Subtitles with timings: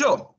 [0.00, 0.34] Show.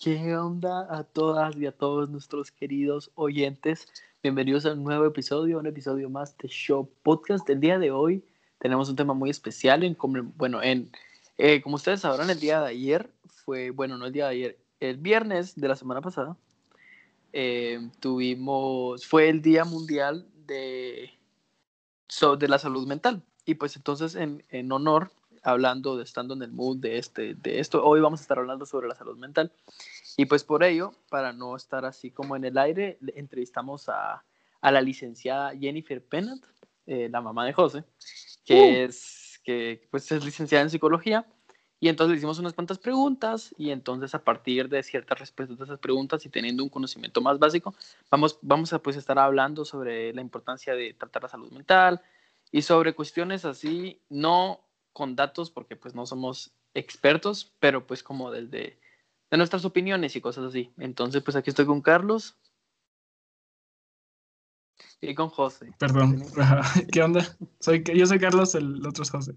[0.00, 3.88] ¿Qué onda a todas y a todos nuestros queridos oyentes?
[4.22, 7.50] Bienvenidos a un nuevo episodio, un episodio más de Show Podcast.
[7.50, 8.24] El día de hoy
[8.60, 9.82] tenemos un tema muy especial.
[9.82, 9.96] En,
[10.36, 10.92] bueno, en,
[11.36, 14.58] eh, como ustedes sabrán, el día de ayer fue, bueno, no el día de ayer,
[14.78, 16.36] el viernes de la semana pasada,
[17.32, 21.10] eh, tuvimos, fue el Día Mundial de,
[22.38, 23.20] de la Salud Mental.
[23.44, 25.10] Y pues entonces, en, en honor
[25.42, 27.84] hablando, de estando en el mood de, este, de esto.
[27.84, 29.52] Hoy vamos a estar hablando sobre la salud mental.
[30.16, 34.24] Y pues por ello, para no estar así como en el aire, entrevistamos a,
[34.60, 36.44] a la licenciada Jennifer Pennant,
[36.86, 37.84] eh, la mamá de José,
[38.44, 38.86] que, uh.
[38.86, 41.26] es, que pues es licenciada en psicología.
[41.80, 45.64] Y entonces le hicimos unas cuantas preguntas y entonces a partir de ciertas respuestas de
[45.64, 47.74] esas preguntas y teniendo un conocimiento más básico,
[48.08, 52.00] vamos, vamos a pues estar hablando sobre la importancia de tratar la salud mental
[52.52, 54.60] y sobre cuestiones así, no
[54.92, 58.78] con datos porque pues no somos expertos, pero pues como desde
[59.30, 60.72] de nuestras opiniones y cosas así.
[60.78, 62.36] Entonces pues aquí estoy con Carlos
[65.00, 65.72] y con José.
[65.78, 66.22] Perdón,
[66.92, 67.36] ¿qué onda?
[67.60, 69.34] Soy, yo soy Carlos, el otro es José.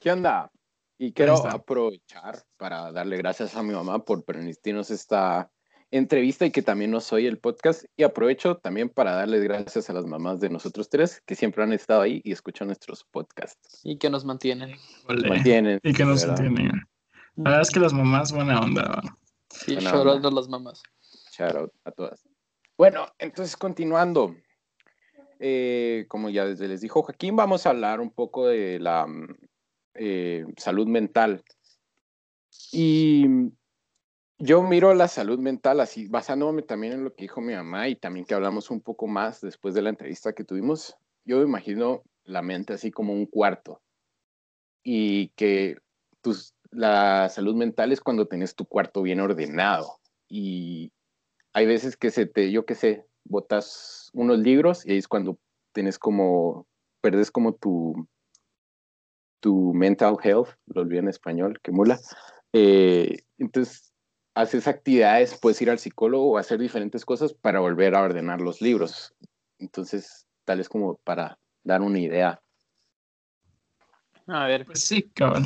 [0.00, 0.50] ¿Qué onda?
[0.98, 5.50] Y quiero aprovechar para darle gracias a mi mamá por permitirnos esta
[5.90, 7.84] entrevista y que también nos oye el podcast.
[7.96, 11.72] Y aprovecho también para darles gracias a las mamás de nosotros tres que siempre han
[11.72, 13.80] estado ahí y escuchan nuestros podcasts.
[13.84, 14.76] Y que nos mantienen.
[15.06, 15.80] mantienen.
[15.82, 16.88] Y que nos mantienen.
[17.36, 19.00] La verdad es que las mamás, buena onda.
[19.50, 20.82] Sí, shout out a las mamás.
[21.36, 22.26] Shout out a todas.
[22.76, 24.36] Bueno, entonces continuando.
[25.40, 29.36] Eh, como ya les dijo Joaquín, vamos a hablar un poco de la mm,
[29.94, 31.44] eh, salud mental.
[32.72, 33.24] Y
[34.38, 37.96] yo miro la salud mental así, basándome también en lo que dijo mi mamá y
[37.96, 40.96] también que hablamos un poco más después de la entrevista que tuvimos.
[41.24, 43.82] Yo imagino la mente así como un cuarto
[44.84, 45.76] y que
[46.20, 49.98] tus, la salud mental es cuando tienes tu cuarto bien ordenado
[50.28, 50.92] y
[51.52, 55.38] hay veces que se te, yo qué sé, botas unos libros y es cuando
[55.72, 56.66] tienes como,
[57.00, 58.08] perdes como tu,
[59.40, 61.98] tu mental health, lo olvidé en español, que mula.
[62.52, 63.87] Eh, entonces
[64.38, 68.62] haces actividades, puedes ir al psicólogo o hacer diferentes cosas para volver a ordenar los
[68.62, 69.12] libros.
[69.58, 72.40] Entonces, tal es como para dar una idea.
[74.28, 74.64] A ver.
[74.64, 75.44] Pues sí, cabrón.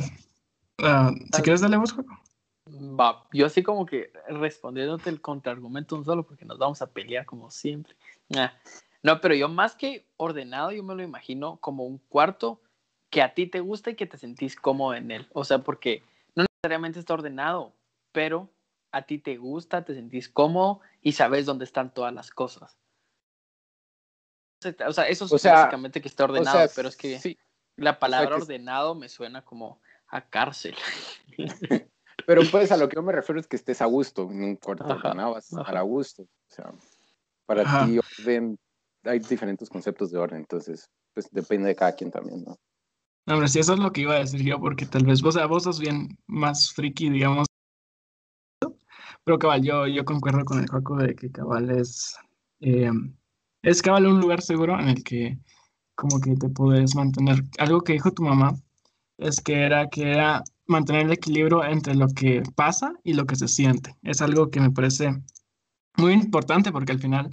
[0.82, 1.94] Ah, si quieres, darle vos,
[2.68, 7.24] Va, yo así como que respondiéndote el contraargumento un solo porque nos vamos a pelear
[7.24, 7.94] como siempre.
[9.02, 12.60] No, pero yo más que ordenado, yo me lo imagino como un cuarto
[13.08, 15.26] que a ti te gusta y que te sentís cómodo en él.
[15.32, 16.02] O sea, porque
[16.34, 17.72] no necesariamente está ordenado,
[18.12, 18.48] pero
[18.92, 22.78] a ti te gusta, te sentís cómodo y sabes dónde están todas las cosas.
[24.86, 27.36] O sea, eso es básicamente que está ordenado, pero es que
[27.76, 30.76] la palabra ordenado me suena como a cárcel.
[32.26, 34.56] pero pues a lo que yo me refiero es que estés a gusto, en un
[34.56, 36.22] cuarto ordenado, a gusto.
[36.22, 36.72] O sea,
[37.46, 38.58] para ti orden,
[39.04, 42.58] hay diferentes conceptos de orden, entonces pues depende de cada quien también, ¿no?
[43.26, 45.36] No, hombre, sí, eso es lo que iba a decir yo, porque tal vez vos,
[45.36, 47.46] o sea, vos sos bien más friki, digamos,
[49.24, 52.16] pero cabal, yo, yo concuerdo con el Joaco de que cabal es,
[52.60, 52.90] eh,
[53.62, 55.38] es cabal un lugar seguro en el que
[55.94, 57.44] como que te puedes mantener.
[57.58, 58.54] Algo que dijo tu mamá
[59.18, 63.36] es que era que era mantener el equilibrio entre lo que pasa y lo que
[63.36, 63.94] se siente.
[64.02, 65.14] Es algo que me parece
[65.96, 67.30] muy importante porque al final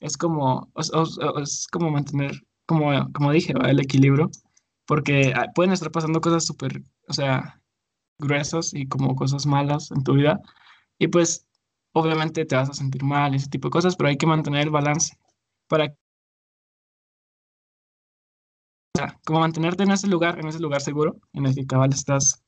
[0.00, 2.32] es como, es, como mantener,
[2.66, 4.30] como, como dije, el equilibrio,
[4.86, 7.60] porque ah, pueden estar pasando cosas súper, o sea,
[8.18, 10.40] gruesas y como cosas malas en tu vida,
[10.98, 11.46] y pues
[11.92, 14.70] obviamente te vas a sentir mal, ese tipo de cosas, pero hay que mantener el
[14.70, 15.16] balance
[15.68, 15.94] para
[19.24, 22.42] como mantenerte en ese lugar, en ese lugar seguro, en el que cabal estás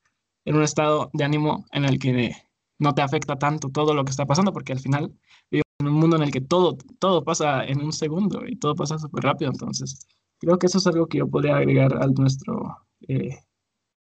[0.44, 2.32] en un estado de ánimo en el que
[2.78, 5.12] no te afecta tanto todo lo que está pasando, porque al final
[5.50, 8.74] vivimos en un mundo en el que todo, todo pasa en un segundo y todo
[8.74, 10.06] pasa súper rápido, entonces
[10.38, 13.38] creo que eso es algo que yo podría agregar a nuestro, eh,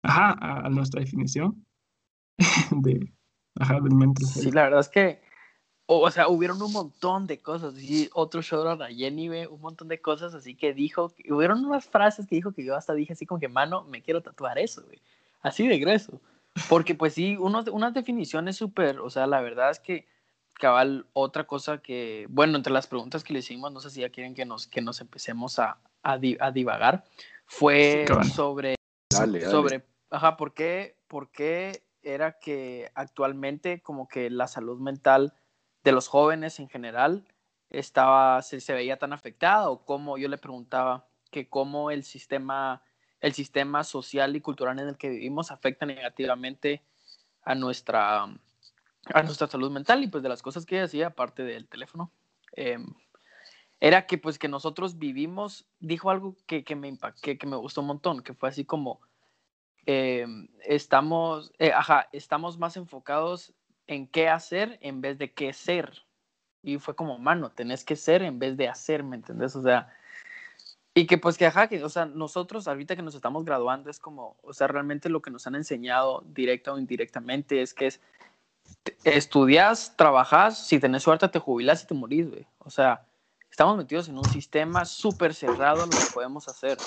[0.04, 1.66] ajá, a nuestra definición
[2.72, 3.12] de,
[3.62, 3.80] Ajá,
[4.26, 5.22] Sí, la verdad es que,
[5.86, 7.78] o, sea, hubieron un montón de cosas.
[7.78, 12.28] Y otro show a Jenny, un montón de cosas así que dijo, hubieron unas frases
[12.28, 15.00] que dijo que yo hasta dije así como que, mano, me quiero tatuar eso, güey.
[15.42, 16.20] Así de grueso.
[16.70, 20.08] Porque pues sí, unos, unas definiciones súper, o sea, la verdad es que
[20.54, 24.10] cabal, otra cosa que, bueno, entre las preguntas que le hicimos, no sé si ya
[24.10, 27.04] quieren que nos, que nos empecemos a, a, divagar,
[27.48, 28.76] fue sobre,
[29.50, 35.34] sobre, ajá, ¿por qué, por qué era que actualmente como que la salud mental
[35.84, 37.26] de los jóvenes en general
[37.70, 42.84] estaba, se, se veía tan afectada o cómo yo le preguntaba que cómo el sistema,
[43.22, 46.84] el sistema social y cultural en el que vivimos afecta negativamente
[47.44, 51.68] a nuestra, a nuestra salud mental y pues de las cosas que hacía, aparte del
[51.68, 52.12] teléfono,
[52.54, 52.94] em,
[53.80, 57.82] era que pues que nosotros vivimos, dijo algo que, que me que, que me gustó
[57.82, 59.02] un montón, que fue así como,
[59.86, 63.54] em, estamos, eh, ajá, estamos más enfocados
[63.88, 66.04] en qué hacer en vez de qué ser.
[66.64, 69.56] Y fue como, mano, tenés que ser en vez de hacer, ¿me entendés?
[69.56, 69.94] O sea,
[70.94, 74.00] y que pues que, ajá, que, o sea, nosotros ahorita que nos estamos graduando es
[74.00, 78.02] como, o sea, realmente lo que nos han enseñado directa o indirectamente es que es,
[79.04, 82.46] estudias, trabajas, si tenés suerte te jubilas y te morís, güey.
[82.60, 83.06] O sea,
[83.50, 86.78] estamos metidos en un sistema súper cerrado en lo que podemos hacer.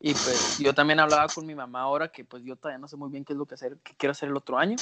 [0.00, 2.96] Y pues yo también hablaba con mi mamá ahora que pues yo todavía no sé
[2.96, 4.76] muy bien qué es lo que hacer, qué quiero hacer el otro año.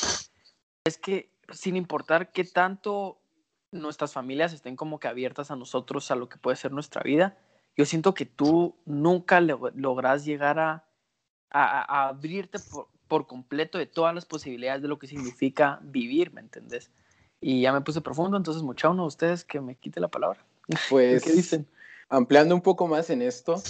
[0.85, 3.19] Es que sin importar qué tanto
[3.73, 7.39] nuestras familias estén como que abiertas a nosotros, a lo que puede ser nuestra vida,
[7.77, 10.85] yo siento que tú nunca logras llegar a,
[11.51, 16.41] a, abrirte por, por, completo de todas las posibilidades de lo que significa vivir, ¿me
[16.41, 16.91] entendés?
[17.41, 20.45] Y ya me puse profundo, entonces mucha uno de ustedes que me quite la palabra.
[20.89, 21.67] Pues, ¿qué dicen?
[22.09, 23.63] Ampliando un poco más en esto,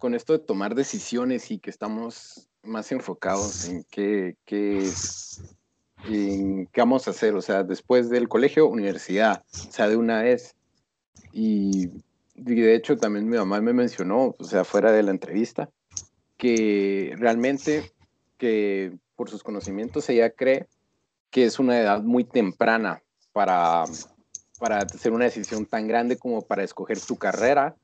[0.00, 4.90] con esto de tomar decisiones y que estamos más enfocados en qué, qué,
[6.02, 10.56] qué vamos a hacer, o sea, después del colegio, universidad, o sea, de una vez.
[11.32, 11.90] Y
[12.34, 15.68] de hecho también mi mamá me mencionó, o sea, fuera de la entrevista,
[16.36, 17.92] que realmente
[18.38, 20.66] que por sus conocimientos ella cree
[21.30, 23.84] que es una edad muy temprana para,
[24.58, 27.76] para hacer una decisión tan grande como para escoger tu carrera,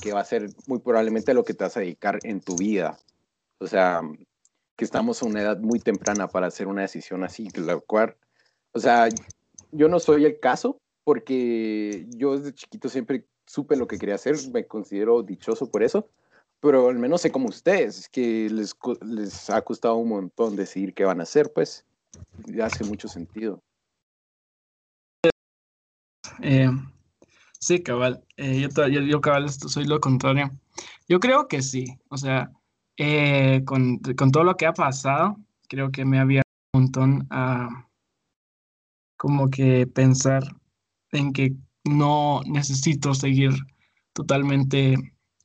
[0.00, 2.98] que va a ser muy probablemente lo que te vas a dedicar en tu vida.
[3.58, 4.02] O sea,
[4.76, 8.16] que estamos a una edad muy temprana para hacer una decisión así, la cual,
[8.72, 9.08] o sea,
[9.72, 14.36] yo no soy el caso porque yo desde chiquito siempre supe lo que quería hacer,
[14.52, 16.08] me considero dichoso por eso,
[16.60, 21.04] pero al menos sé como ustedes, que les, les ha costado un montón decidir qué
[21.04, 21.84] van a hacer, pues
[22.62, 23.62] hace mucho sentido.
[26.42, 26.70] Eh,
[27.64, 28.24] sí, cabal.
[28.36, 30.50] Eh, yo, cabal, soy lo contrario.
[31.08, 31.98] Yo creo que sí.
[32.08, 32.50] O sea,
[32.96, 35.36] eh, con, con, todo lo que ha pasado,
[35.68, 37.88] creo que me había un montón a
[39.16, 40.42] como que pensar
[41.12, 43.52] en que no necesito seguir
[44.12, 44.96] totalmente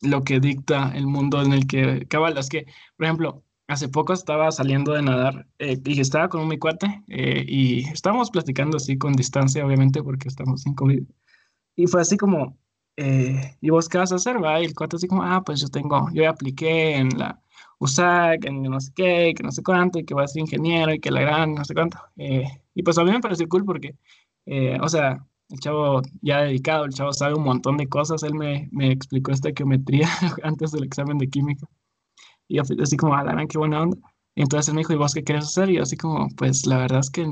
[0.02, 2.38] lo que dicta el mundo en el que cabal.
[2.38, 2.66] Es que,
[2.98, 7.46] por ejemplo, hace poco estaba saliendo de nadar eh, y estaba con mi cuate eh,
[7.48, 11.04] y estábamos platicando así con distancia, obviamente, porque estamos sin COVID.
[11.76, 12.58] Y fue así como,
[12.98, 14.44] eh, ¿y vos qué vas a hacer?
[14.44, 14.62] Va?
[14.62, 17.42] Y el cuate así como, ah, pues yo tengo, yo ya apliqué en la
[17.80, 20.94] USAC, en no sé qué, que no sé cuánto, y que voy a ser ingeniero
[20.94, 21.98] y que la gran, no sé cuánto.
[22.18, 23.96] y pues a mí me pareció cool porque,
[24.82, 28.24] o sea, el chavo ya dedicado, el chavo sabe un montón de cosas.
[28.24, 30.08] Él me, me explicó esta geometría
[30.44, 31.68] antes del examen de química.
[32.48, 33.98] Y yo así como, ah, qué buena onda.
[34.36, 35.70] Y entonces él me dijo, ¿y vos qué quieres hacer?
[35.70, 37.28] Y yo así como, pues la verdad es que,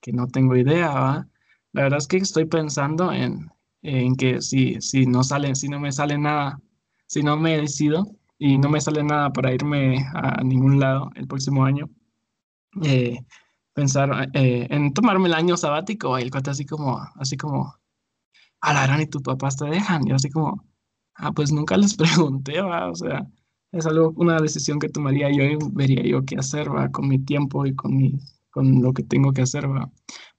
[0.00, 1.28] que no tengo idea, ¿va?
[1.72, 3.50] La verdad es que estoy pensando en,
[3.86, 6.60] en que si, si no sale, si no me sale nada,
[7.06, 8.06] si no me decido
[8.38, 11.88] y no me sale nada para irme a ningún lado el próximo año,
[12.82, 13.18] eh,
[13.72, 17.74] pensar eh, en tomarme el año sabático y el cuate así como, así como,
[18.60, 20.06] a la gran y tus papás te dejan.
[20.08, 20.64] Y así como,
[21.14, 23.26] ah, pues nunca les pregunté, va, o sea,
[23.72, 27.18] es algo, una decisión que tomaría yo y vería yo qué hacer, va, con mi
[27.18, 28.18] tiempo y con mi,
[28.50, 29.90] con lo que tengo que hacer, va,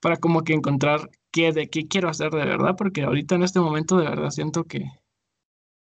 [0.02, 3.60] para como que encontrar qué, de qué quiero hacer de verdad, porque ahorita en este
[3.60, 4.86] momento de verdad siento que,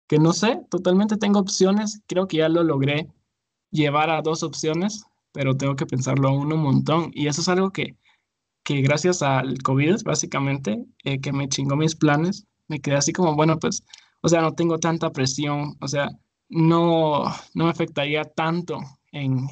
[0.07, 3.07] que no sé, totalmente tengo opciones, creo que ya lo logré
[3.71, 7.11] llevar a dos opciones, pero tengo que pensarlo aún un montón.
[7.13, 7.97] Y eso es algo que,
[8.63, 13.35] que gracias al COVID, básicamente, eh, que me chingó mis planes, me quedé así como,
[13.35, 13.83] bueno, pues,
[14.21, 16.09] o sea, no tengo tanta presión, o sea,
[16.49, 18.79] no, no me afectaría tanto
[19.11, 19.47] en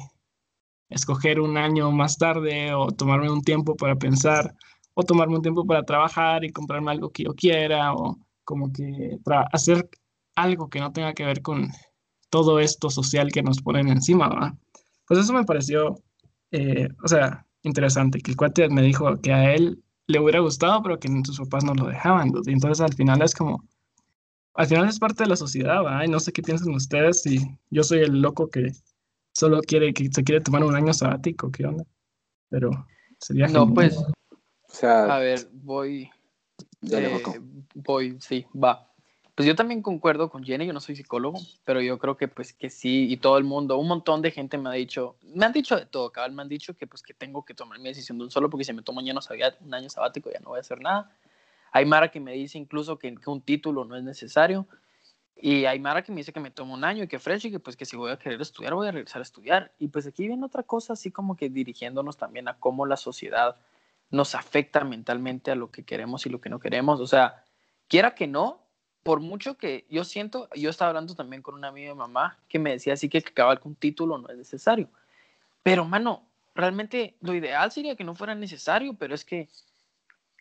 [0.88, 4.54] escoger un año más tarde o tomarme un tiempo para pensar
[4.94, 9.18] o tomarme un tiempo para trabajar y comprarme algo que yo quiera o como que
[9.52, 9.88] hacer
[10.34, 11.70] algo que no tenga que ver con
[12.30, 14.54] todo esto social que nos ponen encima, ¿verdad?
[15.06, 15.96] Pues eso me pareció,
[16.50, 20.82] eh, o sea, interesante, que el cuate me dijo que a él le hubiera gustado,
[20.82, 22.32] pero que sus papás no lo dejaban.
[22.46, 23.62] Entonces al final es como,
[24.54, 26.04] al final es parte de la sociedad, ¿va?
[26.04, 27.38] Y no sé qué piensan ustedes si
[27.70, 28.72] yo soy el loco que
[29.34, 31.84] solo quiere, que se quiere tomar un año sabático, ¿qué onda?
[32.48, 32.70] Pero
[33.18, 33.46] sería...
[33.48, 34.02] No, pues,
[34.72, 36.10] o sea, a ver, voy...
[36.90, 37.20] Eh,
[37.74, 38.88] voy, sí, va.
[39.34, 42.52] Pues yo también concuerdo con Jenny, yo no soy psicólogo, pero yo creo que pues
[42.52, 45.52] que sí, y todo el mundo, un montón de gente me ha dicho, me han
[45.52, 48.18] dicho de todo, cabal, me han dicho que pues que tengo que tomar mi decisión
[48.18, 49.18] de un solo, porque si me tomo un año,
[49.60, 51.10] un año sabático ya no voy a hacer nada.
[51.72, 54.66] Hay Mara que me dice incluso que, un título no es necesario.
[55.34, 57.50] Y hay Mara que me dice que me tomo un año y que fresh y
[57.50, 59.72] que pues que si voy a querer estudiar voy a regresar a estudiar.
[59.78, 63.56] Y pues aquí viene otra cosa así como que dirigiéndonos también a cómo la sociedad
[64.12, 67.00] nos afecta mentalmente a lo que queremos y lo que no queremos.
[67.00, 67.42] O sea,
[67.88, 68.62] quiera que no,
[69.02, 72.58] por mucho que yo siento, yo estaba hablando también con una amiga de mamá que
[72.58, 74.88] me decía así que acabar con título no es necesario.
[75.62, 79.48] Pero, mano, realmente lo ideal sería que no fuera necesario, pero es que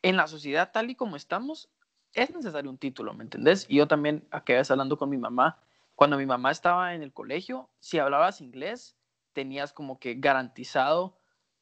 [0.03, 1.69] en la sociedad tal y como estamos,
[2.13, 3.65] es necesario un título, ¿me entendés?
[3.69, 5.57] Y yo también acabé hablando con mi mamá.
[5.95, 8.97] Cuando mi mamá estaba en el colegio, si hablabas inglés,
[9.31, 11.20] tenías como que garantizado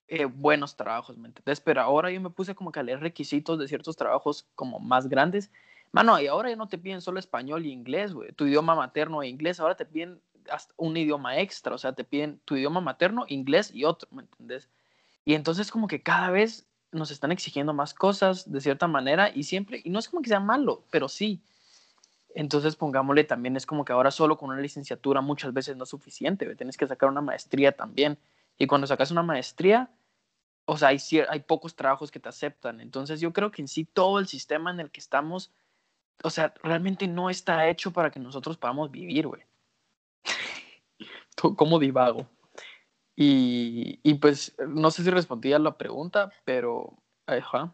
[0.10, 1.62] eh, buenos trabajos, ¿me entendés?
[1.62, 5.08] Pero ahora yo me puse como que a leer requisitos de ciertos trabajos como más
[5.08, 5.52] grandes.
[5.92, 8.32] Mano, y ahora ya no te piden solo español y inglés, güey.
[8.34, 10.20] Tu idioma materno e inglés, ahora te piden
[10.52, 14.24] hasta un idioma extra, o sea, te piden tu idioma materno, inglés y otro, ¿me
[14.24, 14.70] entendés?
[15.26, 19.44] Y entonces como que cada vez nos están exigiendo más cosas de cierta manera y
[19.44, 21.42] siempre, y no es como que sea malo, pero sí.
[22.34, 25.90] Entonces pongámosle también, es como que ahora solo con una licenciatura muchas veces no es
[25.90, 28.18] suficiente, tienes que sacar una maestría también.
[28.58, 29.90] Y cuando sacas una maestría,
[30.70, 31.00] o sea, hay,
[31.30, 32.80] hay pocos trabajos que te aceptan.
[32.80, 35.52] Entonces yo creo que en sí todo el sistema en el que estamos,
[36.24, 39.42] o sea, realmente no está hecho para que nosotros podamos vivir, güey.
[41.58, 42.30] ¿Cómo divago?
[43.16, 47.02] Y, y, pues no sé si respondí a la pregunta, pero...
[47.26, 47.74] Ajá.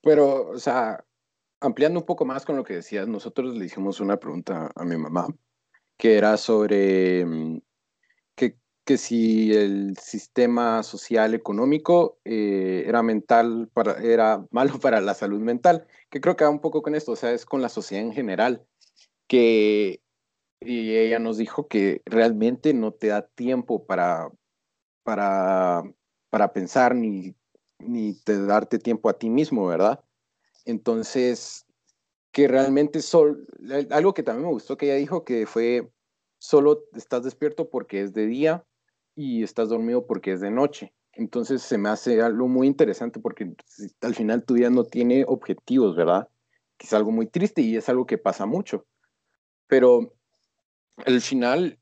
[0.00, 1.04] Pero, o sea,
[1.60, 4.96] ampliando un poco más con lo que decías, nosotros le hicimos una pregunta a mi
[4.96, 5.26] mamá,
[5.98, 7.60] que era sobre mm,
[8.90, 15.38] que, si el sistema social económico eh, era mental para, era malo para la salud
[15.40, 18.04] mental, que creo que va un poco con esto, o sea, es con la sociedad
[18.04, 18.66] en general,
[19.28, 20.02] que
[20.60, 24.28] y ella nos dijo que realmente no te da tiempo para,
[25.04, 25.84] para,
[26.28, 27.36] para pensar ni,
[27.78, 30.04] ni te darte tiempo a ti mismo, ¿verdad?
[30.64, 31.64] Entonces,
[32.32, 33.46] que realmente sol,
[33.90, 35.88] algo que también me gustó que ella dijo que fue
[36.38, 38.66] solo estás despierto porque es de día
[39.14, 40.92] y estás dormido porque es de noche.
[41.12, 43.52] Entonces se me hace algo muy interesante porque
[44.00, 46.28] al final tu vida no tiene objetivos, ¿verdad?
[46.76, 48.86] Que es algo muy triste y es algo que pasa mucho.
[49.66, 50.14] Pero
[51.04, 51.80] al final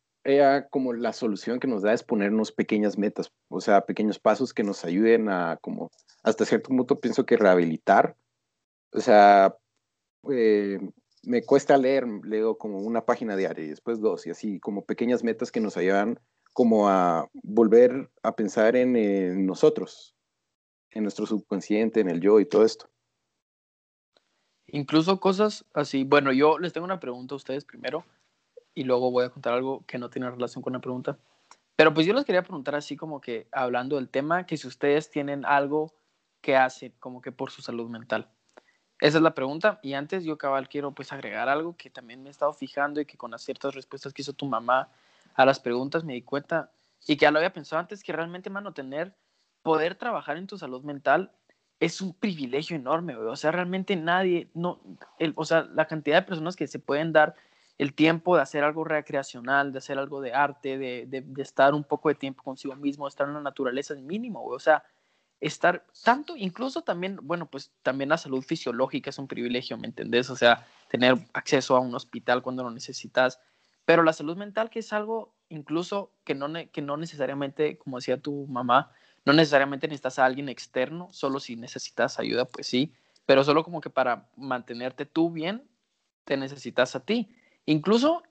[0.70, 4.62] como la solución que nos da es ponernos pequeñas metas, o sea, pequeños pasos que
[4.62, 5.90] nos ayuden a como
[6.22, 8.14] hasta cierto punto pienso que rehabilitar.
[8.92, 9.56] O sea,
[10.30, 10.78] eh,
[11.22, 15.24] me cuesta leer, leo como una página diaria y después dos y así como pequeñas
[15.24, 16.20] metas que nos ayudan
[16.58, 20.16] como a volver a pensar en, nosotros,
[20.90, 22.90] en nuestro subconsciente, en el yo y todo esto.
[24.66, 28.04] Incluso cosas así, bueno, yo les tengo una pregunta a ustedes primero
[28.74, 31.16] y luego voy a contar algo que no tiene relación con la pregunta.
[31.76, 35.12] Pero pues yo les quería preguntar así como que hablando del tema, que si ustedes
[35.12, 35.94] tienen algo
[36.40, 38.32] que hacen como que por su salud mental.
[39.00, 39.78] Esa es la pregunta.
[39.80, 43.06] Y antes yo cabal quiero pues agregar algo que también me he estado fijando y
[43.06, 44.88] que con las ciertas respuestas que hizo tu mamá
[45.38, 46.72] a las preguntas me di cuenta
[47.06, 49.14] y que ya lo había pensado antes, que realmente, mano, tener,
[49.62, 51.32] poder trabajar en tu salud mental
[51.78, 54.80] es un privilegio enorme, O sea, realmente nadie, no,
[55.20, 57.36] el, o sea, la cantidad de personas que se pueden dar
[57.78, 61.84] el tiempo de hacer algo recreacional, de hacer algo de arte, de, de, estar un
[61.84, 64.82] poco de tiempo consigo mismo, estar en la naturaleza es mínimo, O sea,
[65.38, 70.30] estar tanto, incluso también, bueno, pues también la salud fisiológica es un privilegio, ¿me entendés?
[70.30, 73.40] O sea, tener acceso a un hospital cuando lo necesitas,
[73.88, 78.20] pero la salud mental que es algo incluso que no, que no necesariamente, como decía
[78.20, 78.92] tu mamá,
[79.24, 82.92] no necesariamente necesitas a alguien externo, solo si necesitas ayuda, pues sí,
[83.24, 85.66] pero solo como que para mantenerte tú bien,
[86.26, 87.34] te necesitas a ti.
[87.64, 88.22] Incluso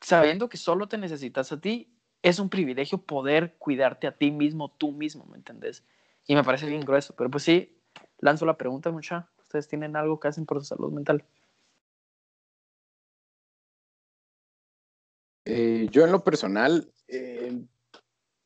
[0.00, 4.72] sabiendo que solo te necesitas a ti, es un privilegio poder cuidarte a ti mismo,
[4.72, 5.84] tú mismo, ¿me entendés?
[6.26, 7.80] Y me parece bien grueso, pero pues sí,
[8.18, 9.30] lanzo la pregunta, mucha.
[9.38, 11.24] ¿Ustedes tienen algo que hacen por su salud mental?
[15.90, 17.60] Yo en lo personal, eh,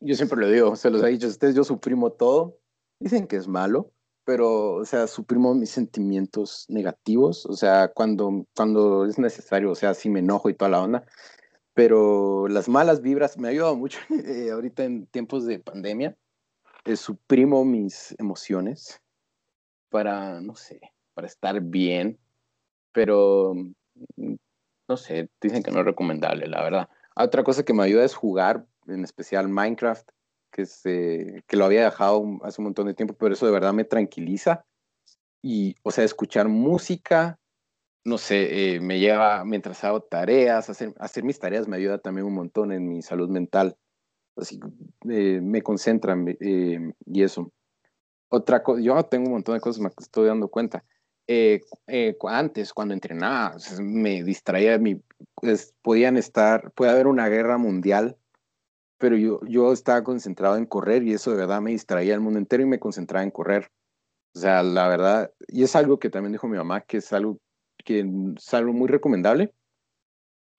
[0.00, 2.58] yo siempre lo digo, se los he dicho a ustedes, yo suprimo todo.
[3.00, 3.92] Dicen que es malo,
[4.24, 9.94] pero, o sea, suprimo mis sentimientos negativos, o sea, cuando, cuando es necesario, o sea,
[9.94, 11.06] si me enojo y toda la onda,
[11.74, 16.16] pero las malas vibras me ha ayudado mucho eh, ahorita en tiempos de pandemia,
[16.84, 19.00] eh, suprimo mis emociones
[19.90, 20.80] para, no sé,
[21.14, 22.18] para estar bien,
[22.92, 23.54] pero,
[24.16, 24.34] mm,
[24.88, 26.88] no sé, dicen que no es recomendable, la verdad.
[27.16, 30.08] Otra cosa que me ayuda es jugar, en especial Minecraft,
[30.50, 33.72] que, se, que lo había dejado hace un montón de tiempo, pero eso de verdad
[33.72, 34.64] me tranquiliza.
[35.42, 37.38] Y, o sea, escuchar música,
[38.04, 42.26] no sé, eh, me lleva mientras hago tareas, hacer, hacer mis tareas me ayuda también
[42.26, 43.76] un montón en mi salud mental.
[44.36, 44.58] Así
[45.08, 47.52] eh, me concentra eh, y eso.
[48.28, 50.84] Otra cosa, yo tengo un montón de cosas, me estoy dando cuenta.
[51.26, 55.00] Eh, eh, antes, cuando entrenaba, me distraía, mi,
[55.82, 58.16] podían estar, puede haber una guerra mundial,
[58.98, 62.38] pero yo, yo estaba concentrado en correr y eso de verdad me distraía el mundo
[62.38, 63.70] entero y me concentraba en correr.
[64.34, 67.38] O sea, la verdad, y es algo que también dijo mi mamá, que es algo
[67.84, 68.04] que
[68.36, 69.52] es algo muy recomendable,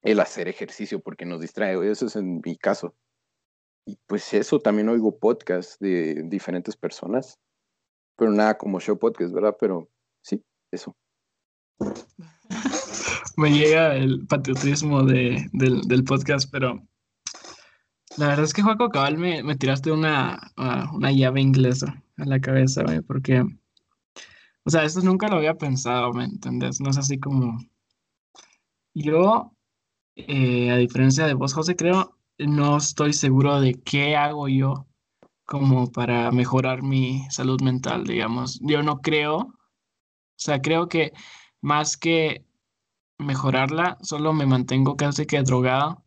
[0.04, 1.76] el hacer ejercicio porque nos distrae.
[1.90, 2.96] Eso es en mi caso.
[3.86, 7.40] Y pues eso, también oigo podcasts de diferentes personas,
[8.16, 9.58] pero nada como show podcast, ¿verdad?
[9.60, 9.90] Pero
[10.76, 10.96] eso.
[13.38, 16.82] Me llega el patriotismo de, del, podcast, pero
[18.18, 20.54] la verdad es que Juaco Cabal me, tiraste una,
[20.94, 23.42] una llave inglesa a la cabeza, güey, porque,
[24.64, 26.80] o sea, esto nunca lo había pensado, ¿me entendés?
[26.80, 27.58] No es así como...
[28.94, 29.52] Yo,
[30.16, 34.88] eh, a diferencia de vos, José, creo, no estoy seguro de qué hago yo
[35.46, 38.60] como para mejorar mi salud mental, digamos.
[38.62, 39.54] Yo no creo,
[40.36, 41.14] o sea, creo que
[41.62, 42.46] más que
[43.18, 46.04] mejorarla, solo me mantengo casi que drogado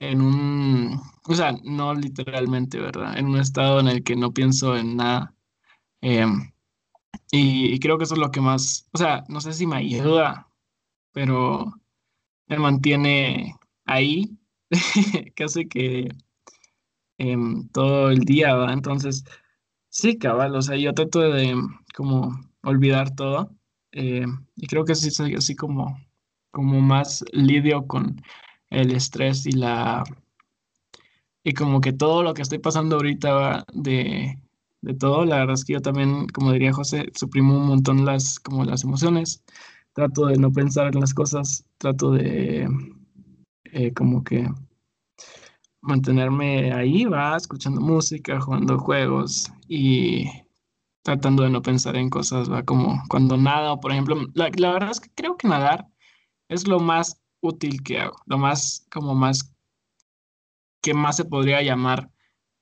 [0.00, 3.18] en un, o sea, no literalmente, ¿verdad?
[3.18, 5.34] En un estado en el que no pienso en nada.
[6.02, 6.52] Em,
[7.32, 10.48] y, creo que eso es lo que más, o sea, no sé si me ayuda,
[11.12, 11.72] pero
[12.48, 14.38] me mantiene ahí
[15.36, 16.08] casi que
[17.18, 18.72] em, todo el día, ¿va?
[18.72, 19.24] Entonces,
[19.90, 21.54] sí, cabal, o sea, yo trato de
[21.94, 23.54] como olvidar todo
[23.92, 25.98] eh, y creo que sí soy así como,
[26.50, 28.20] como más lidio con
[28.70, 30.04] el estrés y la...
[31.44, 34.38] Y como que todo lo que estoy pasando ahorita de,
[34.80, 38.38] de todo, la verdad es que yo también, como diría José, suprimo un montón las,
[38.38, 39.42] como las emociones,
[39.92, 42.68] trato de no pensar en las cosas, trato de
[43.64, 44.48] eh, como que
[45.80, 50.26] mantenerme ahí, va, escuchando música, jugando juegos y
[51.02, 54.90] tratando de no pensar en cosas, va, como cuando nado, por ejemplo, la, la, verdad
[54.90, 55.86] es que creo que nadar
[56.48, 59.52] es lo más útil que hago, lo más, como más,
[60.80, 62.10] que más se podría llamar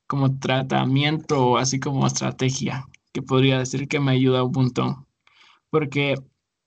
[0.06, 5.06] como tratamiento o así como estrategia, que podría decir que me ayuda un montón.
[5.70, 6.16] Porque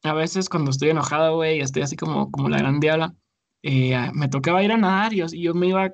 [0.04, 3.16] a veces cuando estoy enojado, güey, estoy así como, como la gran diabla,
[3.64, 5.94] eh, me tocaba ir a nadar y yo, me iba,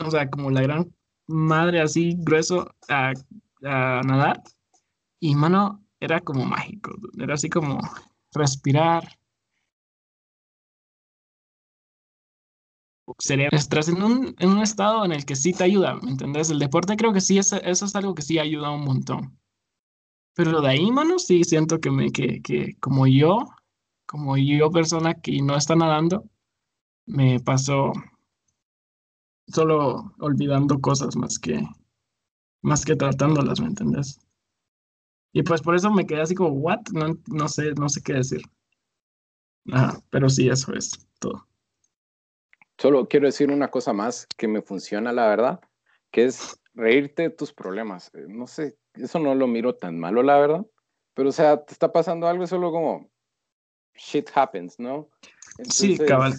[0.00, 0.92] o sea, como la gran
[1.26, 3.12] madre así grueso a,
[3.60, 4.42] nadar.
[5.20, 7.80] Y mano, era como mágico, era así como
[8.32, 9.06] respirar.
[13.18, 16.50] Cerebro, estás en un, en un estado en el que sí te ayuda, ¿me entendés?
[16.50, 19.38] El deporte creo que sí, es, eso es algo que sí ayuda un montón.
[20.34, 23.38] Pero de ahí, mano, sí siento que, me, que, que como yo,
[24.06, 26.24] como yo persona que no está nadando,
[27.06, 27.92] me paso
[29.48, 31.60] solo olvidando cosas más que,
[32.62, 34.18] más que tratándolas, ¿me entendés?
[35.36, 36.80] Y pues por eso me quedé así como, ¿what?
[36.94, 38.40] No, no sé, no sé qué decir.
[39.70, 41.46] Ajá, pero sí, eso es todo.
[42.78, 45.60] Solo quiero decir una cosa más que me funciona, la verdad,
[46.10, 48.10] que es reírte de tus problemas.
[48.14, 50.66] Eh, no sé, eso no lo miro tan malo, la verdad.
[51.12, 53.10] Pero, o sea, te está pasando algo, solo como
[53.94, 55.10] shit happens, ¿no?
[55.68, 56.32] sí, cabal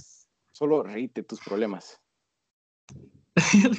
[0.54, 2.02] Solo reíte tus problemas.
[3.64, 3.78] el,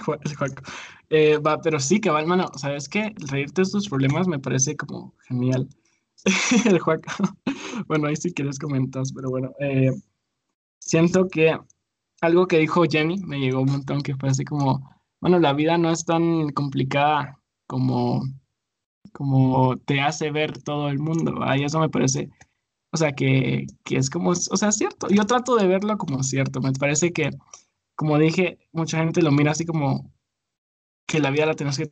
[1.10, 3.14] eh, va, pero sí, cabal, mano, ¿sabes qué?
[3.30, 5.68] Reírte de tus problemas me parece como genial.
[6.64, 7.10] el Juaco.
[7.88, 9.52] bueno, ahí si quieres comentas, pero bueno.
[9.60, 9.90] Eh,
[10.78, 11.58] siento que
[12.20, 14.88] algo que dijo Jenny me llegó un montón, que fue así como,
[15.20, 18.22] bueno, la vida no es tan complicada como,
[19.12, 22.30] como te hace ver todo el mundo, y eso me parece
[22.90, 25.08] o sea, que, es como, o sea, cierto.
[25.10, 26.60] Yo trato de verlo como cierto.
[26.60, 27.30] Me parece que,
[27.98, 30.14] como dije, mucha gente lo mira así como
[31.08, 31.90] que la vida la tienes que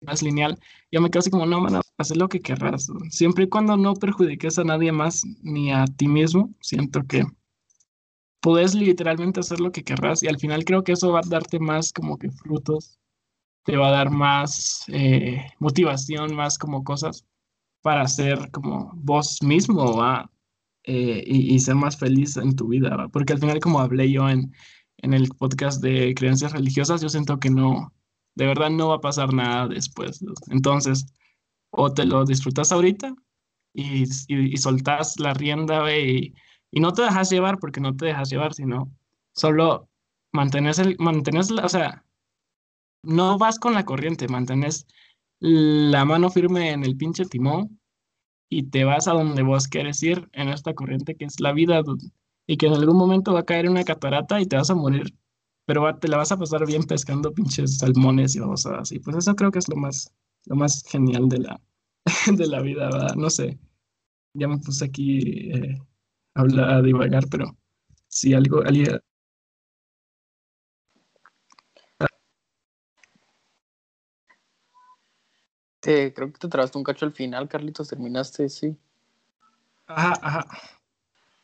[0.00, 0.58] más lineal.
[0.90, 2.88] Yo me quedo así como, no, mano, haz lo que querrás.
[3.10, 7.24] Siempre y cuando no perjudiques a nadie más ni a ti mismo, siento que
[8.40, 11.60] puedes literalmente hacer lo que querrás y al final creo que eso va a darte
[11.60, 12.98] más como que frutos,
[13.64, 17.24] te va a dar más eh, motivación, más como cosas
[17.82, 20.28] para ser como vos mismo ¿va?
[20.88, 24.52] Eh, y, ser más feliz en tu vida, porque al final como hablé yo en,
[24.98, 27.92] en el podcast de creencias religiosas, yo siento que no,
[28.36, 30.24] de verdad no va a pasar nada después.
[30.48, 31.06] Entonces,
[31.70, 33.16] o te lo disfrutas ahorita
[33.74, 36.32] y, y, soltás la rienda y,
[36.70, 38.88] y, no te dejas llevar porque no te dejas llevar, sino
[39.34, 39.88] solo
[40.32, 42.04] mantenés, el, mantenés o sea,
[43.02, 44.86] no vas con la corriente, mantenés
[45.40, 47.80] la mano firme en el pinche timón
[48.48, 51.82] y te vas a donde vos quieres ir en esta corriente que es la vida
[52.46, 55.14] y que en algún momento va a caer una catarata y te vas a morir,
[55.66, 58.98] pero te la vas a pasar bien pescando pinches salmones y cosas así.
[59.00, 60.12] Pues eso creo que es lo más,
[60.44, 61.60] lo más genial de la,
[62.36, 63.14] de la vida, ¿verdad?
[63.16, 63.58] No sé.
[64.34, 65.78] Ya me puse aquí eh,
[66.34, 67.56] a, hablar, a divagar, pero
[68.08, 68.62] si algo,
[75.86, 78.76] alguien, creo que te trabaste un cacho al final, Carlitos, terminaste, sí.
[79.86, 80.46] Ajá, ajá.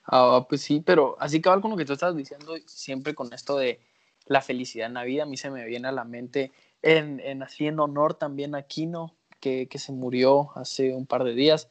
[0.05, 3.57] Ah, pues sí, pero así que con lo que tú estás diciendo, siempre con esto
[3.57, 3.81] de
[4.27, 6.53] la felicidad en la vida, a mí se me viene a la mente
[6.83, 11.35] en, en haciendo honor también a Kino, que, que, se murió hace un par de
[11.35, 11.71] días.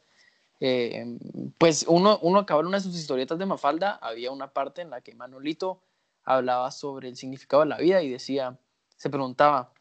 [0.60, 1.18] Eh,
[1.58, 4.90] pues uno, uno acabó en una de sus historietas de Mafalda, había una parte en
[4.90, 5.82] la que Manolito
[6.24, 8.58] hablaba sobre el significado de la vida y decía,
[8.96, 9.72] se preguntaba,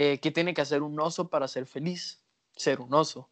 [0.00, 2.22] eh, ¿Qué tiene que hacer un oso para ser feliz?
[2.52, 3.28] Ser un oso.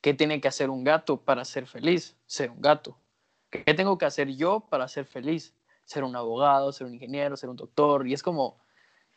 [0.00, 2.16] ¿Qué tiene que hacer un gato para ser feliz?
[2.24, 2.96] Ser un gato.
[3.50, 5.56] ¿Qué tengo que hacer yo para ser feliz?
[5.84, 8.06] Ser un abogado, ser un ingeniero, ser un doctor.
[8.06, 8.60] Y es como,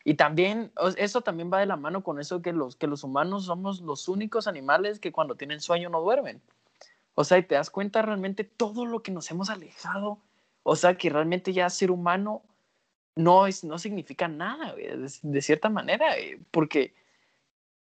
[0.04, 3.46] y también, eso también va de la mano con eso que los, que los humanos
[3.46, 6.42] somos los únicos animales que cuando tienen sueño no duermen.
[7.14, 10.18] O sea, y te das cuenta realmente todo lo que nos hemos alejado.
[10.64, 12.42] O sea, que realmente ya ser humano
[13.18, 16.06] no, es, no significa nada, de, cierta manera,
[16.52, 16.94] porque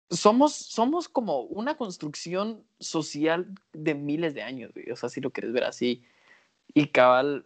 [0.10, 5.54] somos, somos como una construcción social de miles de años, o sea, si lo quieres
[5.54, 6.04] ver así.
[6.74, 7.46] Y cabal,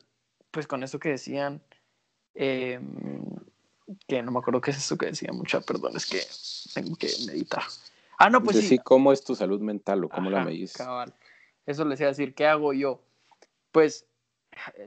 [0.52, 1.62] pues con eso que decían,
[2.36, 2.86] em,
[4.08, 6.22] que no me acuerdo qué es eso que decía mucha, perdón, es que
[6.74, 7.64] tengo que meditar.
[8.18, 8.80] Ah, no, pues sí.
[8.80, 10.74] ¿Cómo es tu salud mental o cómo la medís?
[10.74, 11.14] Cabal.
[11.66, 13.02] Eso les iba a decir, ¿qué hago yo?
[13.72, 14.07] Pues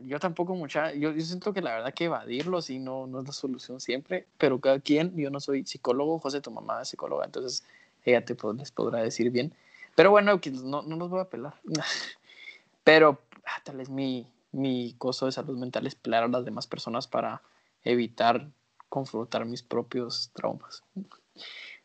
[0.03, 3.27] yo tampoco mucha, yo, yo, siento que la verdad que evadirlo sí no, no es
[3.27, 7.25] la solución siempre, pero cada quien, yo no soy psicólogo, José, tu mamá es psicóloga,
[7.25, 7.65] entonces
[8.05, 9.55] ella te les podrá decir bien.
[9.95, 11.55] Pero bueno, no, no los voy a pelar.
[12.85, 16.67] pero ah, tal vez mi, mi coso de salud mental es pelar a las demás
[16.67, 17.43] personas para
[17.85, 18.49] evitar
[18.89, 20.83] confrontar mis propios traumas.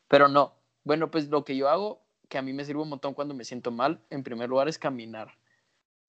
[0.08, 3.14] Pero no, bueno, pues lo que yo hago, que a mí me sirve un montón
[3.14, 5.38] cuando me siento mal, en primer lugar es caminar.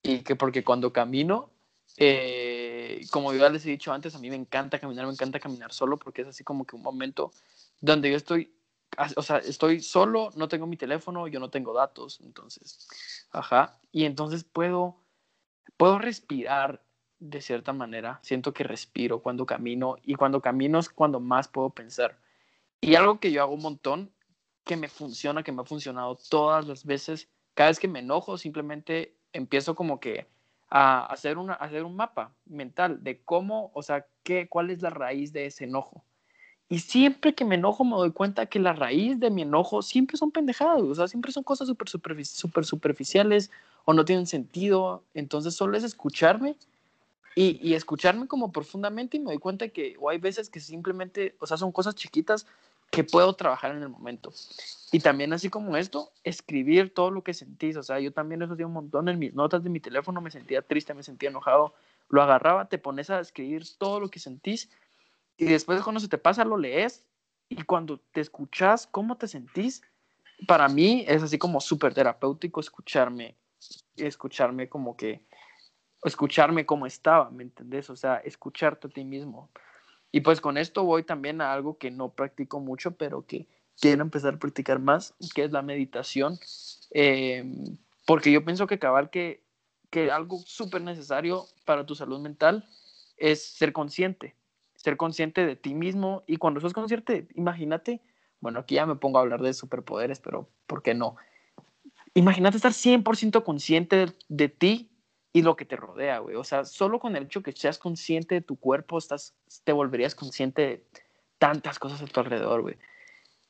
[0.03, 1.49] Y que porque cuando camino
[1.95, 5.71] eh, como ya les he dicho antes, a mí me encanta caminar, me encanta caminar
[5.73, 7.31] solo porque es así como que un momento
[7.79, 8.53] donde yo estoy,
[9.15, 14.05] o sea, estoy solo, no tengo mi teléfono, yo no tengo datos, entonces, ajá, y
[14.05, 15.01] entonces puedo,
[15.77, 16.83] puedo respirar
[17.19, 21.71] de cierta manera, siento que respiro cuando camino y cuando camino es cuando más puedo
[21.71, 22.19] pensar.
[22.79, 24.13] Y algo que yo hago un montón,
[24.63, 28.37] que me funciona, que me ha funcionado todas las veces, cada vez que me enojo,
[28.37, 30.27] simplemente empiezo como que
[30.69, 34.89] a hacer, una, hacer un mapa mental de cómo, o sea, qué, cuál es la
[34.89, 36.03] raíz de ese enojo.
[36.69, 40.17] Y siempre que me enojo me doy cuenta que la raíz de mi enojo siempre
[40.17, 41.87] son pendejadas, o sea, siempre son cosas súper
[42.25, 43.51] super, superficiales
[43.85, 45.03] o no tienen sentido.
[45.13, 46.57] Entonces solo es escucharme
[47.35, 51.35] y, y, escucharme como profundamente y me doy cuenta que o hay veces que simplemente,
[51.39, 52.47] o sea, son cosas chiquitas
[52.91, 54.31] que puedo trabajar en el momento.
[54.91, 57.75] Y también así como esto, escribir todo lo que sentís.
[57.77, 60.31] O sea, yo también eso hacía un montón en mis notas de mi teléfono, me
[60.31, 61.73] sentía triste, me sentía enojado,
[62.09, 64.69] lo agarraba, te pones a escribir todo lo que sentís
[65.37, 67.05] y después cuando se te pasa lo lees
[67.47, 69.83] y cuando te escuchas cómo te sentís,
[70.47, 73.37] para mí es así como súper terapéutico escucharme,
[73.95, 75.23] escucharme como que,
[76.03, 77.89] escucharme como estaba, ¿me entendés?
[77.89, 79.49] O sea, escucharte a ti mismo.
[80.11, 83.47] Y pues con esto voy también a algo que no practico mucho, pero que
[83.79, 86.39] quiero empezar a practicar más, que es la meditación.
[86.91, 87.45] Eh,
[88.05, 89.43] porque yo pienso que cabal que,
[89.89, 92.67] que algo súper necesario para tu salud mental
[93.17, 94.35] es ser consciente,
[94.75, 98.01] ser consciente de ti mismo y cuando sos consciente, imagínate,
[98.39, 101.17] bueno, aquí ya me pongo a hablar de superpoderes, pero ¿por qué no?
[102.13, 104.89] Imagínate estar 100% consciente de, de ti
[105.37, 106.35] y lo que te rodea, güey.
[106.35, 110.15] O sea, solo con el hecho que seas consciente de tu cuerpo, estás, te volverías
[110.15, 110.83] consciente de
[111.37, 112.75] tantas cosas a tu alrededor, güey.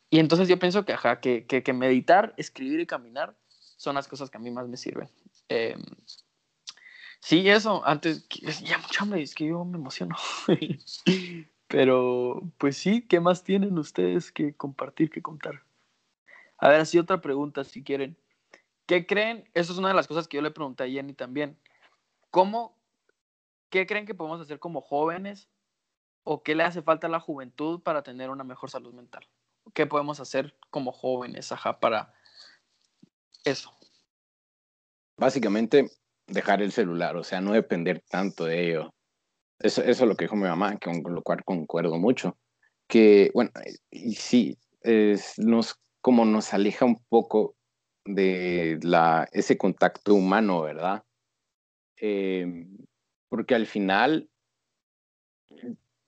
[0.09, 3.37] Y entonces yo pienso que, ajá, que, meditar, escribir y caminar
[3.77, 5.09] son las cosas que a mí más me sirven.
[5.47, 5.77] Eh,
[7.21, 10.17] sí, eso, antes, ya mucho hambre, es que yo me emociono.
[11.69, 15.63] Pero, pues sí, ¿qué más tienen ustedes que compartir, que contar?
[16.57, 18.17] A ver, así otra pregunta, si quieren.
[18.87, 19.49] ¿Qué creen?
[19.53, 21.57] Eso es una de las cosas que yo le pregunté a Jenny también.
[22.37, 22.77] ¿Cómo,
[23.71, 25.49] qué creen que podemos hacer como jóvenes
[26.23, 29.27] o qué le hace falta a la juventud para tener una mejor salud mental?
[29.73, 32.13] ¿Qué podemos hacer como jóvenes, ajá, para
[33.43, 33.75] eso?
[35.17, 35.89] Básicamente,
[36.27, 38.93] dejar el celular, o sea, no depender tanto de ello.
[39.57, 42.37] Eso, eso es lo que dijo mi mamá, con lo cual concuerdo mucho.
[42.87, 43.49] Que, bueno,
[43.89, 47.55] y sí, es, nos, como nos aleja un poco
[48.05, 51.03] de la, ese contacto humano, ¿verdad?
[51.99, 52.67] Eh,
[53.29, 54.29] porque al final,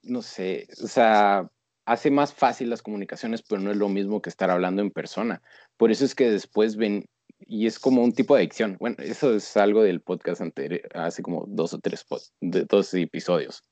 [0.02, 1.50] no sé, o sea,
[1.84, 5.42] hace más fácil las comunicaciones, pero no es lo mismo que estar hablando en persona.
[5.76, 7.06] Por eso es que después ven,
[7.40, 8.76] y es como un tipo de adicción.
[8.78, 12.06] Bueno, eso es algo del podcast anterior, hace como dos o tres
[12.40, 13.64] de, dos episodios.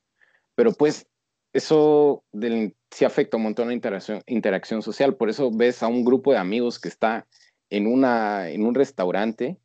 [0.55, 1.07] Pero pues
[1.53, 5.15] eso del, sí afecta un montón la interacción, interacción social.
[5.15, 7.27] Por eso ves a un grupo de amigos que está
[7.69, 9.57] en, una, en un restaurante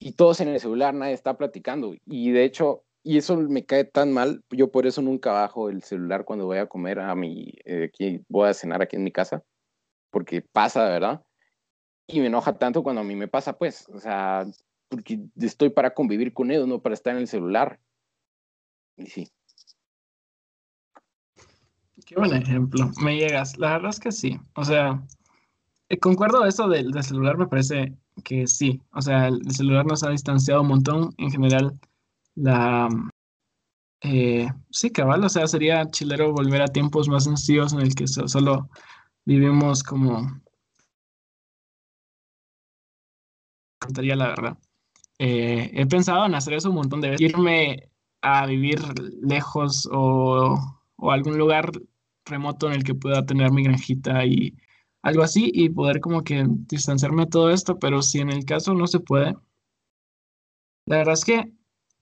[0.00, 1.94] y todos en el celular, nadie está platicando.
[2.06, 5.82] Y de hecho, y eso me cae tan mal, yo por eso nunca bajo el
[5.82, 7.90] celular cuando voy a comer a mi, eh,
[8.28, 9.44] voy a cenar aquí en mi casa,
[10.10, 11.22] porque pasa, ¿verdad?
[12.08, 14.46] Y me enoja tanto cuando a mí me pasa, pues, o sea,
[14.88, 17.78] porque estoy para convivir con ellos, no para estar en el celular.
[18.96, 19.28] Y sí.
[22.06, 22.90] Qué buen ejemplo.
[23.02, 23.58] Me llegas.
[23.58, 24.40] La verdad es que sí.
[24.54, 25.00] O sea,
[25.88, 28.80] eh, concuerdo eso del, celular, me parece que sí.
[28.92, 31.14] O sea, el, celular nos ha distanciado un montón.
[31.18, 31.78] En general,
[32.34, 32.88] la...
[34.02, 35.24] Eh, sí, cabal.
[35.24, 38.68] O sea, sería chilero volver a tiempos más sencillos en el que solo
[39.24, 40.40] vivimos como...
[43.80, 44.58] Contaría la verdad.
[45.18, 47.28] Eh, he pensado en hacer eso un montón de veces.
[47.30, 47.90] Irme
[48.22, 48.80] a vivir
[49.22, 50.58] lejos o,
[50.96, 51.72] o algún lugar
[52.26, 54.54] remoto en el que pueda tener mi granjita y
[55.02, 58.74] algo así y poder como que distanciarme de todo esto, pero si en el caso
[58.74, 59.34] no se puede,
[60.86, 61.52] la verdad es que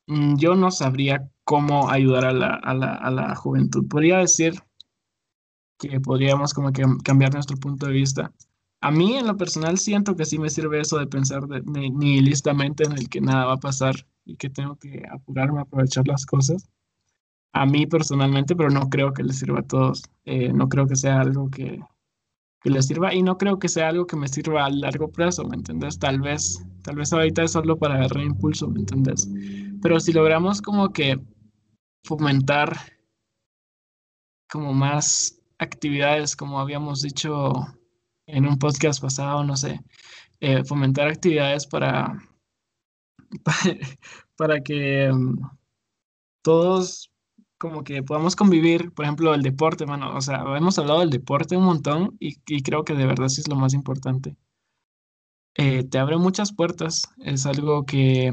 [0.06, 3.86] mm, yo no sabría cómo ayudar a la, a la, a la juventud.
[3.88, 4.54] Podría decir
[5.78, 8.32] que podríamos como que cambiar nuestro punto de vista.
[8.80, 12.84] A mí en lo personal siento que sí me sirve eso de pensar de, nihilistamente
[12.84, 16.68] en el que nada va a pasar y que tengo que apurarme aprovechar las cosas
[17.52, 20.02] a mí personalmente, pero no creo que les sirva a todos.
[20.24, 21.80] Eh, no creo que sea algo que,
[22.60, 25.44] que les sirva y no creo que sea algo que me sirva a largo plazo,
[25.44, 25.98] ¿me entiendes?
[25.98, 29.28] Tal vez, tal vez ahorita es solo para agarrar impulso, ¿me entiendes?
[29.80, 31.20] Pero si logramos como que
[32.04, 32.76] fomentar
[34.50, 37.52] como más actividades, como habíamos dicho
[38.26, 39.80] en un podcast pasado, no sé,
[40.40, 42.18] eh, fomentar actividades para,
[44.36, 45.36] para, que um,
[46.42, 47.10] todos
[47.58, 51.56] como que podamos convivir, por ejemplo, el deporte, mano, o sea, hemos hablado del deporte
[51.56, 54.36] un montón y, creo que de verdad sí es lo más importante.
[55.54, 58.32] Eh, te abre muchas puertas, es algo que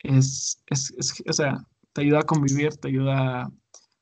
[0.00, 0.92] es, es,
[1.28, 3.50] o sea, te ayuda a convivir, te ayuda a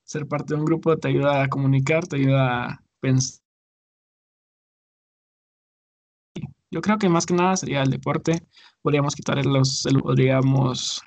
[0.04, 3.40] ser parte de un grupo, te ayuda a comunicar, te ayuda a pensar.
[6.70, 8.42] Yo creo que más que nada sería el deporte,
[8.82, 11.02] podríamos quitar los, podríamos...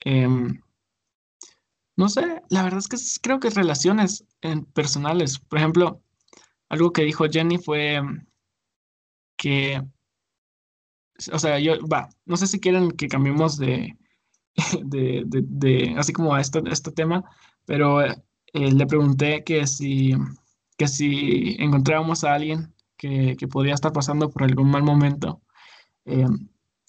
[0.00, 0.60] Em,
[2.00, 5.38] no sé, la verdad es que creo que relaciones en personales.
[5.38, 6.00] Por ejemplo,
[6.70, 8.00] algo que dijo Jenny fue
[9.36, 9.82] que,
[11.30, 13.98] o sea, yo, va, no sé si quieren que cambiemos de,
[14.82, 17.22] de, de, así como a este, este tema,
[17.66, 18.16] pero eh,
[18.54, 20.14] le pregunté que si,
[20.78, 25.42] que si encontrábamos a alguien que, que podría estar pasando por algún mal momento,
[26.06, 26.24] eh,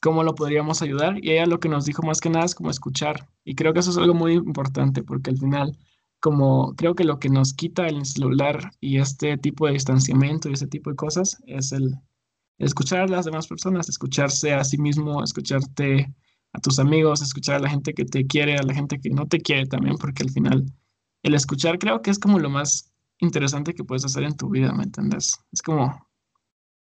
[0.02, 1.24] cómo lo podríamos ayudar.
[1.24, 3.30] Y ella lo que nos dijo más que nada es como escuchar.
[3.46, 5.78] Y creo que eso es algo muy importante porque al final,
[6.20, 10.54] como creo que lo que nos quita el celular y este tipo de distanciamiento y
[10.54, 11.96] ese tipo de cosas es el,
[12.58, 16.14] escuchar a las demás personas, escucharse a sí mismo, escucharte
[16.54, 19.28] a tus amigos, escuchar a la gente que te quiere, a la gente que no
[19.28, 20.66] te quiere también, porque al final
[21.24, 24.74] el escuchar creo que es como lo más interesante que puedes hacer en tu vida,
[24.74, 25.40] ¿me entiendes?
[25.52, 26.08] Es como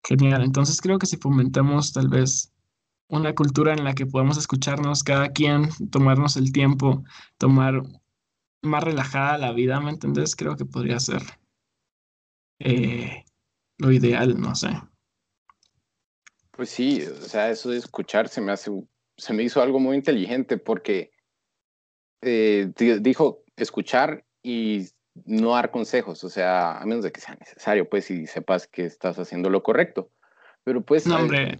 [0.04, 0.44] genial.
[0.44, 2.53] Entonces creo que si fomentamos tal vez
[3.14, 7.04] una cultura en la que podamos escucharnos cada quien, tomarnos el tiempo,
[7.38, 7.84] tomar
[8.64, 10.36] más relajada la vida, ¿me entendés?
[10.36, 11.22] Creo que podría ser
[12.60, 13.24] eh,
[13.78, 14.70] lo ideal, no sé.
[16.52, 18.72] Pues sí, o sea, eso de escuchar se me hace,
[19.18, 21.12] se me hizo algo muy inteligente porque
[22.22, 24.88] eh, dijo escuchar y
[25.26, 28.86] no dar consejos, o sea, a menos de que sea necesario, pues, y sepas que
[28.86, 30.10] estás haciendo lo correcto.
[30.64, 31.06] Pero pues...
[31.06, 31.60] No, hombre,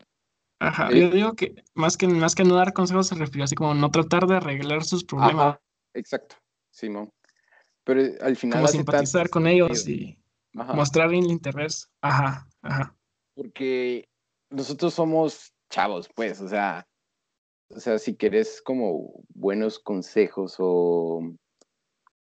[0.64, 3.74] Ajá, yo digo que más que más que no dar consejos se refiere así como
[3.74, 5.60] no tratar de arreglar sus problemas.
[5.94, 6.38] exacto,
[6.72, 7.12] Simón.
[7.84, 8.60] Pero eh, al final.
[8.60, 10.18] Como simpatizar con ellos y
[10.54, 11.92] mostrar el interés.
[12.02, 12.96] Ajá, ajá.
[13.36, 14.08] Porque
[14.50, 16.88] nosotros somos chavos, pues, o sea,
[17.70, 21.36] o sea, si querés como buenos consejos o,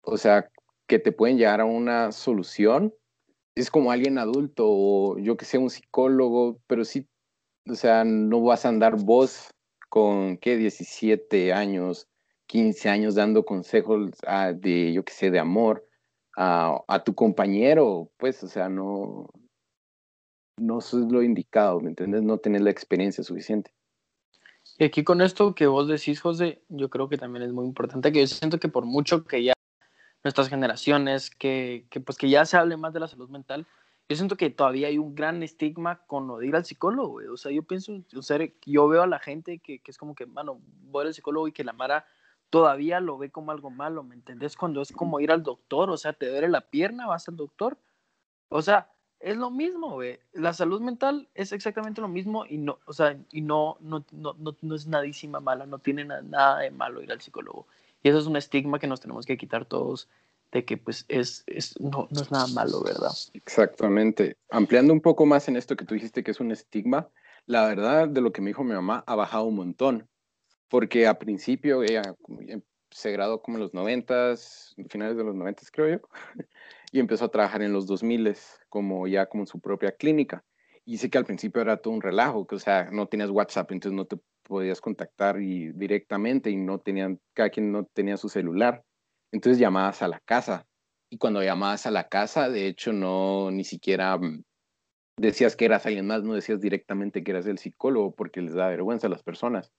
[0.01, 0.49] o sea,
[0.87, 2.91] que te pueden llegar a una solución,
[3.53, 7.07] es como alguien adulto o yo que sé, un psicólogo, pero sí
[7.67, 9.49] o sea, no vas a andar vos
[9.89, 10.57] con, ¿qué?
[10.57, 12.07] 17 años,
[12.47, 15.87] 15 años dando consejos ah, de, yo qué sé, de amor
[16.35, 19.29] a, a, tu compañero, pues, o sea, no,
[20.57, 22.23] no es lo indicado, ¿me entiendes?
[22.23, 23.73] No tener la experiencia suficiente.
[24.77, 28.11] Y aquí con esto que vos decís, José, yo creo que también es muy importante,
[28.11, 29.53] que yo siento que por mucho que ya
[30.23, 33.67] nuestras generaciones, que, que pues que ya se hable más de la salud mental,
[34.11, 37.27] yo siento que todavía hay un gran estigma con lo ir al psicólogo, güey.
[37.27, 40.15] O sea, yo pienso, o sea, yo veo a la gente que, que es como
[40.15, 40.59] que, mano,
[40.91, 42.05] voy al psicólogo y que la Mara
[42.49, 44.57] todavía lo ve como algo malo, ¿me entendés?
[44.57, 47.77] Cuando es como ir al doctor, o sea, te duele la pierna, vas al doctor.
[48.49, 50.19] O sea, es lo mismo, güey.
[50.33, 54.35] La salud mental es exactamente lo mismo y no, o sea, y no, no, no,
[54.61, 57.65] no, es nadísima mala, no tiene nada de malo ir al psicólogo.
[58.03, 60.09] Y eso es un estigma que nos tenemos que quitar todos
[60.51, 63.11] de que pues es, es no, no, es nada malo, ¿verdad?
[63.33, 64.37] Exactamente.
[64.49, 67.09] Ampliando un poco más en esto que tú dijiste que es un estigma,
[67.45, 70.07] la verdad de lo que me dijo mi mamá ha bajado un montón,
[70.69, 72.15] porque a principio ella
[72.91, 76.07] se graduó como en los noventas, finales de los noventas creo yo,
[76.91, 78.35] y empezó a trabajar en los 2000
[78.69, 80.43] como ya como en su propia clínica.
[80.83, 83.71] Y sé que al principio era todo un relajo, que o sea, no tenías WhatsApp,
[83.71, 88.29] entonces no te podías contactar y, directamente y no tenían, cada quien no tenía su
[88.29, 88.83] celular.
[89.31, 90.67] Entonces llamabas a la casa.
[91.09, 94.43] Y cuando llamabas a la casa, de hecho, no ni siquiera mm,
[95.17, 98.69] decías que eras alguien más, no decías directamente que eras el psicólogo porque les da
[98.69, 99.71] vergüenza a las personas.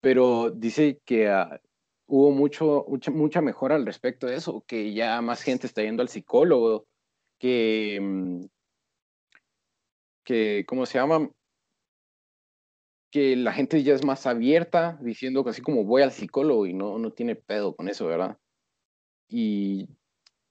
[0.00, 1.60] Pero dice que ah,
[2.06, 6.08] hubo mucho, mucha, mejora al respecto de eso, que ya más gente está yendo al
[6.08, 6.86] psicólogo,
[7.38, 8.44] que, mm,
[10.24, 11.30] que ¿cómo se llama?
[13.10, 16.98] Que la gente ya es más abierta, diciendo así como voy al psicólogo y no,
[16.98, 18.38] no tiene pedo con eso, ¿verdad?
[19.36, 19.88] Y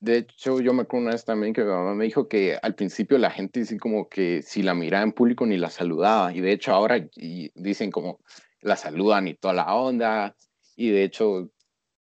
[0.02, 2.76] de hecho, yo me acuerdo una vez también que mi mamá me dijo que al
[2.76, 6.34] principio la gente dice como que si la miraba en público ni la saludaba.
[6.34, 7.08] Y de hecho ahora
[7.56, 8.20] dicen como
[8.60, 10.36] la saludan y toda la onda.
[10.76, 11.50] Y de hecho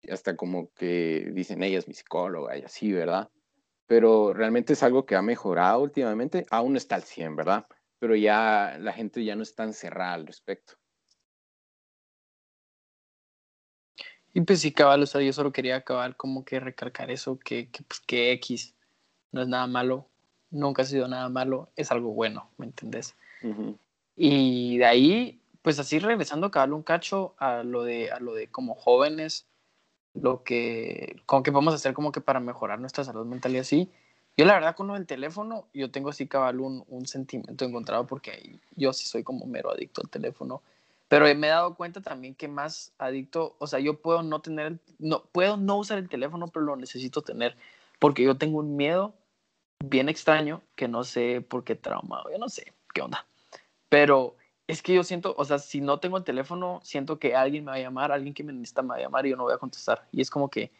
[0.08, 3.28] hasta como que dicen ella es mi psicóloga y así, ¿verdad?
[3.88, 6.46] Pero realmente es algo que ha mejorado últimamente.
[6.50, 7.66] Aún no está al 100, ¿verdad?
[7.98, 10.74] Pero ya la gente ya no es tan cerrada al respecto.
[14.34, 17.68] Y pues sí, cabal, o sea, yo solo quería acabar como que recalcar eso, que,
[17.70, 18.74] que, pues, que X
[19.32, 20.06] no es nada malo,
[20.50, 23.16] nunca ha sido nada malo, es algo bueno, ¿me entendés?
[24.16, 28.48] Y de ahí, pues así regresando cabal un cacho a lo de, a lo de
[28.48, 29.46] como jóvenes,
[30.14, 33.90] lo que, como que podemos hacer como que para mejorar nuestra salud mental y así.
[34.36, 38.06] Yo la verdad con lo del teléfono, yo tengo así cabal un, un sentimiento encontrado
[38.06, 40.62] porque yo sí soy como mero adicto al teléfono
[41.09, 44.79] pero me he dado cuenta también que más adicto, o sea, yo puedo no tener,
[44.99, 47.57] no, puedo no usar el teléfono, pero lo necesito tener,
[47.99, 49.14] porque yo tengo un miedo
[49.85, 53.27] bien extraño que no sé por qué traumado, yo no sé qué onda.
[53.88, 57.64] Pero es que yo siento, o sea, si no tengo el teléfono, siento que alguien
[57.64, 59.44] me va a llamar, alguien que me necesita me va a llamar y yo no
[59.44, 60.07] voy a contestar.
[60.12, 60.71] Y es como que,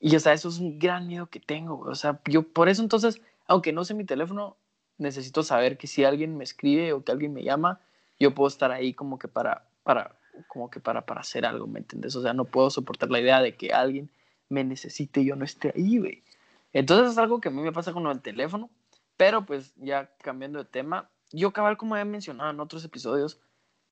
[0.00, 2.82] y o sea, eso es un gran miedo que tengo, o sea, yo por eso
[2.82, 4.56] entonces, aunque no sé mi teléfono,
[4.96, 7.80] necesito saber que si alguien me escribe o que alguien me llama,
[8.18, 10.18] yo puedo estar ahí como que para para,
[10.48, 12.16] como que para, para hacer algo, ¿me entiendes?
[12.16, 14.10] O sea, no puedo soportar la idea de que alguien
[14.48, 16.24] me necesite y yo no esté ahí, güey.
[16.72, 18.68] Entonces es algo que a mí me pasa con el teléfono,
[19.16, 23.40] pero pues ya cambiando de tema, yo cabal como he mencionado en otros episodios,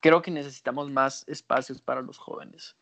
[0.01, 2.77] creo que necesitamos más espacios para los jóvenes.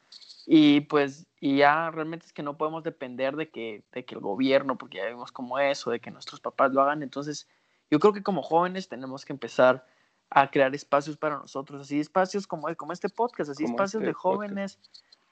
[0.46, 4.20] Y pues, y ya realmente es que no podemos depender de que, de que el
[4.20, 7.02] gobierno, porque ya vimos cómo es, o de que nuestros papás lo hagan.
[7.02, 7.46] Entonces,
[7.90, 9.86] yo creo que como jóvenes tenemos que empezar
[10.30, 14.12] a crear espacios para nosotros, así espacios como, como este podcast, así espacios este de
[14.12, 14.78] jóvenes,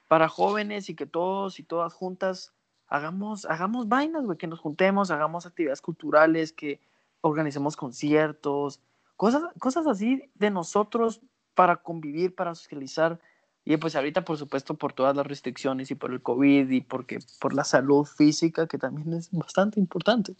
[0.08, 2.52] para jóvenes y que todos y todas juntas
[2.88, 6.80] hagamos, hagamos vainas, güey, que nos juntemos, hagamos actividades culturales, que
[7.20, 8.80] organicemos conciertos,
[9.16, 11.20] cosas, cosas así de nosotros
[11.54, 13.20] para convivir, para socializar.
[13.64, 17.18] Y pues ahorita, por supuesto, por todas las restricciones y por el COVID y porque,
[17.38, 20.34] por la salud física, que también es bastante importante.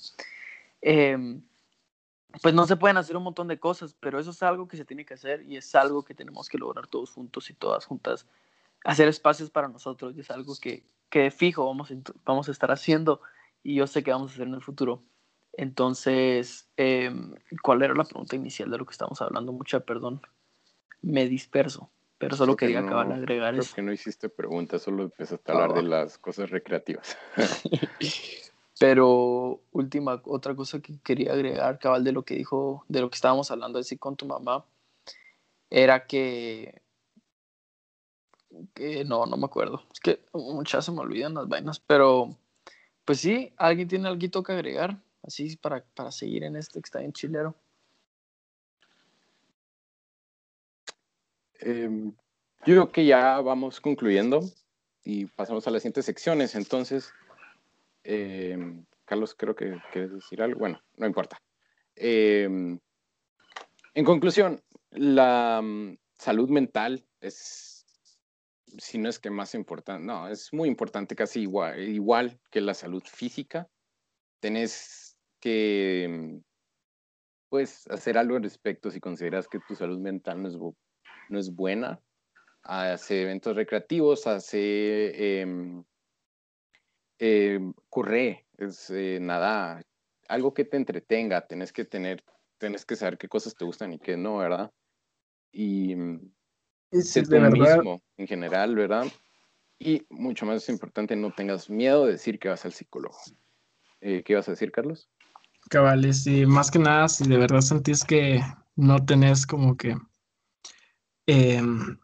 [0.81, 1.39] Eh,
[2.43, 4.85] pues no se pueden hacer un montón de cosas, pero eso es algo que se
[4.85, 8.27] tiene que hacer y es algo que tenemos que lograr todos juntos y todas juntas.
[8.85, 11.93] Hacer espacios para nosotros y es algo que, que fijo vamos,
[12.25, 13.21] vamos a estar haciendo
[13.63, 15.03] y yo sé que vamos a hacer en el futuro.
[15.55, 19.53] Entonces, em, ¿cuál era la pregunta inicial de lo que estamos hablando?
[19.53, 20.21] Mucha perdón,
[21.03, 25.51] me disperso, pero solo quería acabar de agregar creo que no hiciste preguntas, solo empezaste
[25.51, 26.01] a hablar de ah.
[26.03, 27.17] las cosas recreativas.
[28.79, 33.17] Pero última, otra cosa que quería agregar, cabal, de lo que dijo, de lo que
[33.17, 34.65] estábamos hablando así con tu mamá,
[35.71, 36.81] era que,
[38.75, 39.83] que no, no me acuerdo.
[39.93, 42.37] Es que muchas se me olvidan las vainas, pero
[43.05, 44.97] pues sí, ¿alguien tiene algo que agregar?
[45.23, 47.55] Así para, para seguir en este que está en chilero.
[51.61, 52.13] Em,
[52.65, 54.41] yo creo que ya vamos concluyendo
[55.05, 56.55] y pasamos a las siguientes secciones.
[56.55, 57.13] Entonces,
[58.11, 60.61] Em, Carlos, creo que quieres decir algo.
[60.61, 61.39] Bueno, no importa.
[61.95, 62.79] Em,
[63.93, 67.85] en conclusión, la mm, salud mental es,
[68.79, 73.03] si no es que más importante, no, es muy importante, casi igual, que la salud
[73.05, 73.69] física.
[74.41, 76.39] Tenés que, mm,
[77.51, 80.57] pues hacer algo al respecto si consideras que tu salud mental no es,
[81.29, 82.01] no es buena.
[82.63, 85.85] Hace eventos recreativos, hace em,
[87.19, 89.83] em, corre, es eh, nada,
[90.29, 92.25] algo que te entretenga, tienes que tener,
[92.59, 94.71] tienes que saber qué cosas te gustan y qué no, ¿verdad?
[95.53, 96.33] Y mm,
[97.03, 99.07] ser tú mismo en general, ¿verdad?
[99.79, 103.17] Y mucho más importante, no tengas miedo de decir que vas al psicólogo.
[104.01, 105.09] Eh, ¿Qué ibas a decir, Carlos?
[105.71, 108.41] Cabales, y más que nada, si de verdad sentís que
[108.77, 109.97] no tenés como que...
[111.27, 111.99] Em,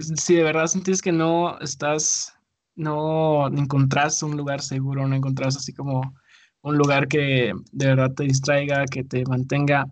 [0.00, 2.34] si de verdad sentís que no estás,
[2.74, 6.14] no encontrás un lugar seguro, no encontrás así como
[6.62, 9.86] un lugar que de verdad te distraiga, que te mantenga,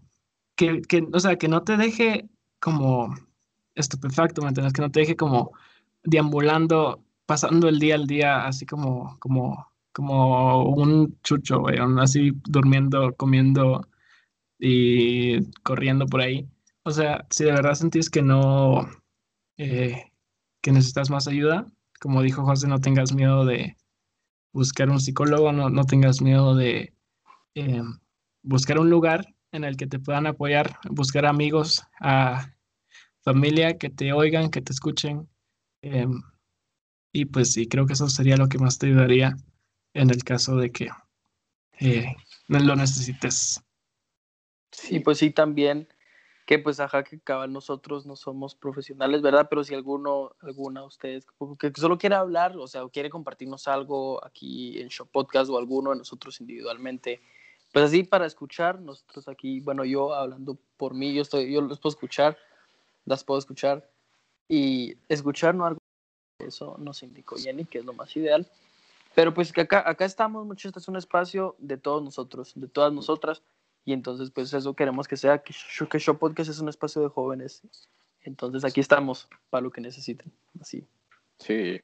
[0.56, 2.28] que, que o sea, que no te deje
[2.60, 3.14] como
[3.74, 4.52] estupefacto, ¿me?
[4.54, 5.52] Que no te deje como
[6.04, 11.64] deambulando, pasando el día al día, así como, como como un chucho,
[12.00, 13.86] así durmiendo, comiendo
[14.58, 16.48] y corriendo por ahí.
[16.84, 18.88] O sea, si de verdad sentís que no,
[19.56, 20.12] eh,
[20.62, 21.66] que necesitas más ayuda,
[22.00, 23.76] como dijo José, no tengas miedo de
[24.52, 26.94] buscar un psicólogo, no, no tengas miedo de
[27.54, 27.82] eh,
[28.42, 32.52] buscar un lugar en el que te puedan apoyar, buscar amigos, a
[33.20, 35.28] familia que te oigan, que te escuchen.
[35.82, 36.06] Eh,
[37.12, 39.36] y pues sí, creo que eso sería lo que más te ayudaría
[39.94, 40.88] en el caso de que
[41.80, 42.06] eh,
[42.48, 43.62] lo necesites.
[44.72, 45.88] Sí, pues sí, también
[46.50, 49.46] que pues ajá, que cabal nosotros no somos profesionales, ¿verdad?
[49.48, 51.24] Pero si alguno, alguna de ustedes
[51.60, 55.90] que solo quiere hablar, o sea, quiere compartirnos algo aquí en Show Podcast o alguno
[55.90, 57.20] de nosotros individualmente,
[57.72, 61.78] pues así para escuchar, nosotros aquí, bueno, yo hablando por mí, yo estoy, yo los
[61.78, 62.36] puedo escuchar,
[63.04, 63.88] las puedo escuchar
[64.48, 65.78] y escuchar no algo,
[66.40, 68.44] eso nos indicó Jenny, que es lo más ideal.
[69.14, 72.66] Pero pues que acá, acá estamos, muchachos, este es un espacio de todos nosotros, de
[72.66, 73.40] todas nosotras,
[73.84, 75.54] y entonces pues eso queremos que sea, que,
[75.90, 77.62] que Show Podcast es un espacio de jóvenes.
[78.22, 80.86] Entonces aquí estamos para lo que necesiten, así.
[81.38, 81.80] Sí.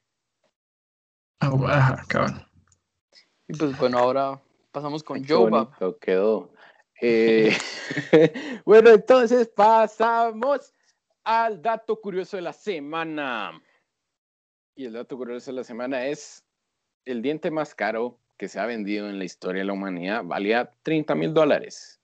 [1.39, 2.45] Ah, cabrón.
[3.47, 4.41] Y pues bueno, ahora
[4.71, 5.67] pasamos con Joe.
[5.99, 6.51] quedó.
[7.01, 7.55] Eh,
[8.65, 10.73] bueno, entonces pasamos
[11.23, 13.61] al dato curioso de la semana.
[14.75, 16.43] Y el dato curioso de la semana es
[17.05, 20.71] el diente más caro que se ha vendido en la historia de la humanidad valía
[20.83, 21.99] 30 mil dólares.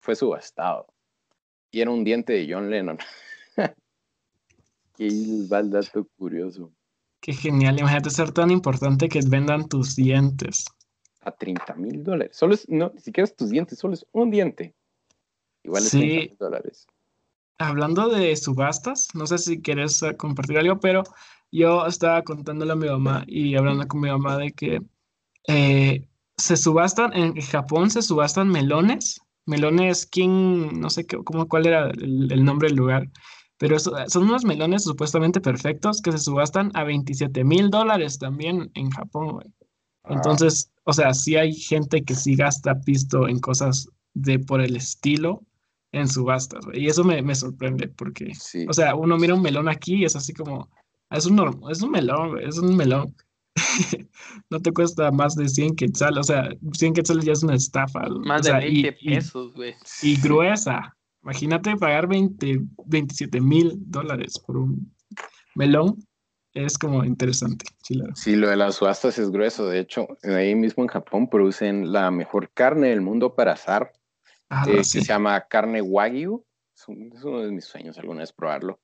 [0.00, 0.86] Fue subastado.
[1.70, 2.98] Y era un diente de John Lennon.
[4.96, 5.08] Qué
[5.48, 6.72] dato curioso.
[7.20, 7.78] Qué genial.
[7.78, 10.66] Imagínate ser tan importante que vendan tus dientes.
[11.20, 12.36] A 30 mil dólares.
[12.36, 14.74] Solo es, no, ni siquiera es tus dientes, solo es un diente.
[15.62, 15.98] Igual es sí.
[15.98, 16.86] 30 mil dólares.
[17.58, 21.04] Hablando de subastas, no sé si quieres eh, compartir algo, pero
[21.52, 24.82] yo estaba contándole a mi mamá y hablando con mi mamá de que
[25.48, 31.66] eh, se subastan, en Japón se subastan melones, melones King, no sé qué, cómo, cuál
[31.66, 33.08] era el, nombre del lugar,
[33.58, 38.90] pero son unos melones supuestamente perfectos que se subastan a 27 mil dólares también en
[38.90, 39.46] Japón, güey.
[40.04, 40.14] Ah.
[40.14, 44.76] Entonces, o sea, sí hay gente que sí gasta pisto en cosas de por el
[44.76, 45.42] estilo
[45.92, 46.84] en subastas, güey.
[46.84, 48.32] Y eso me, me sorprende porque,
[48.68, 50.68] o sea, uno mira un melón aquí y es así como,
[51.10, 53.14] es un, es un melón, es un melón.
[54.50, 58.08] no te cuesta más de 100 quetzales, o sea, 100 quetzales ya es una estafa.
[58.08, 59.74] Más de 20 pesos, güey.
[60.02, 60.96] Y, gruesa.
[61.22, 64.92] Imagínate pagar 20, 27 mil dólares por un
[65.54, 65.96] melón.
[66.54, 67.64] Es como interesante.
[68.14, 69.66] Sí, lo de las subastas es grueso.
[69.68, 73.92] De hecho, ahí mismo en Japón producen la mejor carne del mundo para azar.
[74.50, 76.44] Ah, eh, que se llama carne wagyu.
[76.74, 78.80] es uno de mis sueños alguna vez probarlo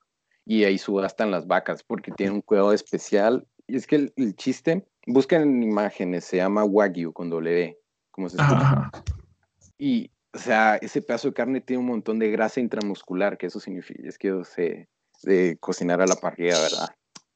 [0.49, 3.47] y ahí subastan las vacas porque tienen un cuidado especial.
[3.69, 7.79] Y es que el, chiste, busquen imágenes, se llama Wagyu con W,
[8.11, 8.91] como se escucha.
[9.77, 13.61] Y, o sea, ese pedazo de carne tiene un montón de grasa intramuscular, que eso
[13.61, 14.89] significa, es que se
[15.23, 16.89] de cocinar a la parrilla, ¿verdad?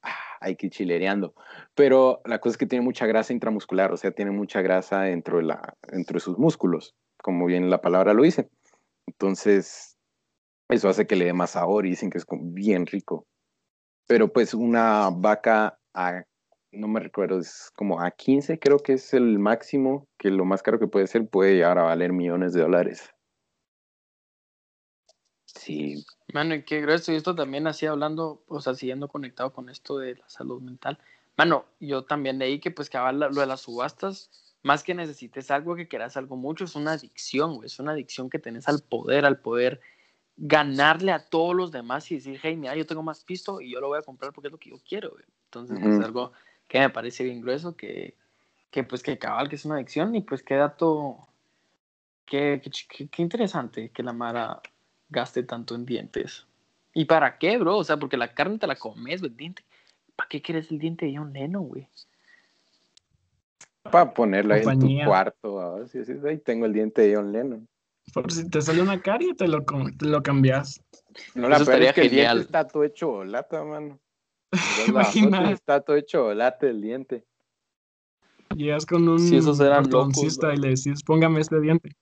[0.02, 1.34] Ah, hay que ir chilereando.
[1.74, 5.36] Pero la cosa es que tiene mucha grasa intramuscular, o sea, tiene mucha grasa dentro
[5.36, 8.48] de, la, dentro de sus músculos, como bien la palabra lo dice.
[9.06, 9.98] Entonces,
[10.70, 13.26] eso hace que le dé más sabor y dicen que es bien rico.
[14.06, 16.24] Pero pues una vaca a,
[16.72, 20.62] no me recuerdo, es como a 15 creo que es el máximo, que lo más
[20.62, 23.10] caro que puede ser puede llegar a valer millones de dólares.
[25.46, 26.04] Sí.
[26.32, 27.12] Mano, y qué grueso.
[27.12, 30.98] Y esto también así hablando, o sea, siguiendo conectado con esto de la salud mental.
[31.36, 34.30] Mano, yo también leí que pues que lo de las subastas,
[34.62, 37.66] más que necesites algo que quieras algo mucho, es una adicción, güey.
[37.66, 39.80] Es una adicción que tenés al poder, al poder
[40.36, 43.80] ganarle a todos los demás y decir, hey, mira, yo tengo más pisto y yo
[43.80, 45.14] lo voy a comprar porque es lo que yo quiero.
[45.54, 46.32] Entonces, es algo
[46.66, 48.14] que me parece bien grueso, que,
[48.70, 51.28] que pues que cabal, que es una adicción y pues qué dato,
[52.24, 54.62] Qué, qué, qué, interesante que la Mara
[55.10, 56.46] gaste tanto en dientes.
[56.94, 57.76] ¿Y para qué, bro?
[57.76, 59.62] O sea, porque la carne te la comes, el diente.
[60.16, 61.86] ¿Para qué quieres el diente de John Lennon, güey?
[63.82, 65.86] Para ponerlo ahí en tu cuarto.
[65.88, 67.68] Sí, sí, ahí tengo el diente de John Lennon.
[68.14, 70.80] Por si te sale una carie, te lo, te lo cambias.
[71.34, 73.98] No, la verdad es que el diente está todo hecho lata, mano.
[74.86, 75.50] Imagina.
[75.52, 77.24] Está todo hecho late el diente.
[78.54, 81.96] Llegas con un si esos eran y le decís, póngame este diente.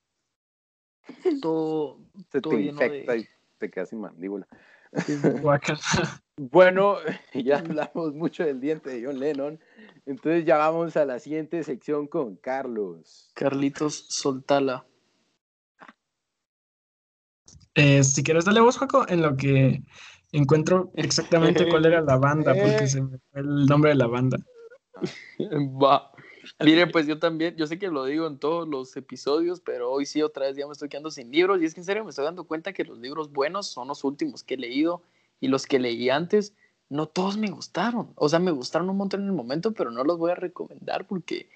[1.41, 1.99] Todo,
[2.29, 3.27] Se te infecta y
[3.57, 4.47] te quedas sin mandíbula.
[6.37, 6.97] bueno,
[7.33, 9.59] ya hablamos mucho del diente de John Lennon.
[10.05, 13.31] Entonces ya vamos a la siguiente sección con Carlos.
[13.33, 14.85] Carlitos Soltala.
[17.75, 19.81] Eh, si quieres, dale vos, Jaco, en lo que
[20.31, 24.37] encuentro exactamente cuál era la banda, porque se me fue el nombre de la banda.
[25.39, 26.11] Va.
[26.59, 30.05] Mire, pues yo también, yo sé que lo digo en todos los episodios, pero hoy
[30.05, 32.09] sí otra vez ya me estoy quedando sin libros y es que en serio me
[32.09, 35.03] estoy dando cuenta que los libros buenos son los últimos que he leído
[35.39, 36.53] y los que leí antes,
[36.89, 38.11] no todos me gustaron.
[38.15, 41.05] O sea, me gustaron un montón en el momento, pero no los voy a recomendar
[41.07, 41.49] porque,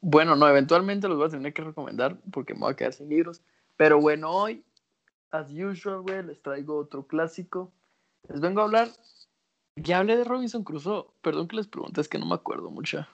[0.00, 3.08] bueno, no, eventualmente los voy a tener que recomendar porque me voy a quedar sin
[3.08, 3.42] libros.
[3.76, 4.62] Pero bueno, hoy,
[5.30, 7.72] as usual, güey, les traigo otro clásico.
[8.28, 8.88] Les vengo a hablar,
[9.76, 13.06] ya hablé de Robinson Crusoe, perdón que les pregunte, es que no me acuerdo mucho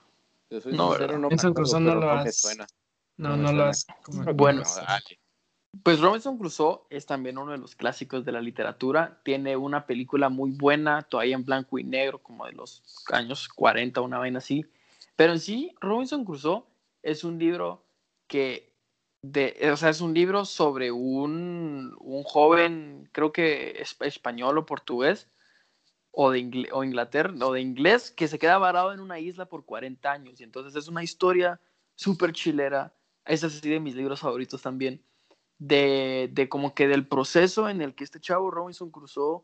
[0.51, 2.57] no, Robinson Crusoe no lo has.
[3.17, 3.87] No, no, lo has.
[4.35, 4.63] Bueno,
[5.83, 9.21] pues Robinson Crusoe es también uno de los clásicos de la literatura.
[9.25, 14.01] Tiene una película muy buena, todavía en blanco y negro, como de los años 40,
[14.01, 14.65] una vaina así.
[15.17, 16.65] Pero en sí, Robinson Crusoe
[17.03, 17.85] es un libro
[18.27, 18.73] que,
[19.33, 24.67] de, o sea, es un libro sobre un, un joven, creo que es español o
[24.67, 25.29] portugués,
[26.13, 29.65] o de, o Inglaterra, o de inglés, que se queda varado en una isla por
[29.65, 30.41] 40 años.
[30.41, 31.61] Y entonces es una historia
[31.95, 32.95] súper chilera.
[33.25, 35.05] Es así de mis libros favoritos también.
[35.59, 39.43] De, de, como que del proceso en el que este chavo Robinson Crusoe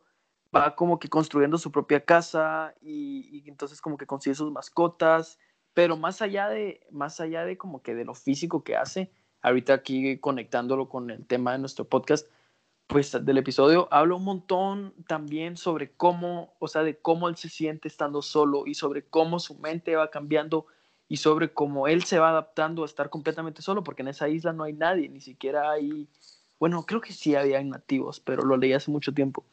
[0.55, 5.39] va como que construyendo su propia casa y, y, entonces como que consigue sus mascotas,
[5.73, 9.11] pero más allá de más allá de como que de lo físico que hace,
[9.43, 12.29] ahorita aquí conectándolo con el tema de nuestro podcast,
[12.87, 17.49] pues del episodio habla un montón también sobre cómo, o sea, de cómo él se
[17.49, 20.67] siente estando solo y sobre cómo su mente va cambiando
[21.09, 24.53] y sobre cómo él se va adaptando a estar completamente solo, porque en esa isla
[24.53, 26.09] no hay nadie, ni siquiera hay,
[26.59, 29.45] bueno, creo que sí había nativos, pero lo leí hace mucho tiempo.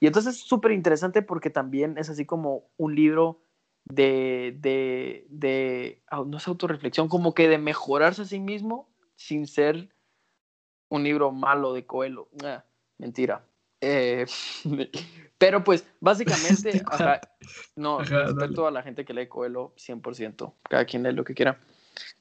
[0.00, 3.40] Y entonces es súper interesante porque también es así como un libro
[3.84, 9.94] de, de, de, no es autorreflexión, como que de mejorarse a sí mismo sin ser
[10.88, 12.28] un libro malo de Coelho.
[12.44, 12.64] Ah,
[12.98, 13.44] Mentira.
[13.80, 14.24] Eh,
[15.38, 16.82] pero pues, básicamente,
[17.76, 21.60] no, respeto a la gente que lee Coelho 100%, cada quien lee lo que quiera.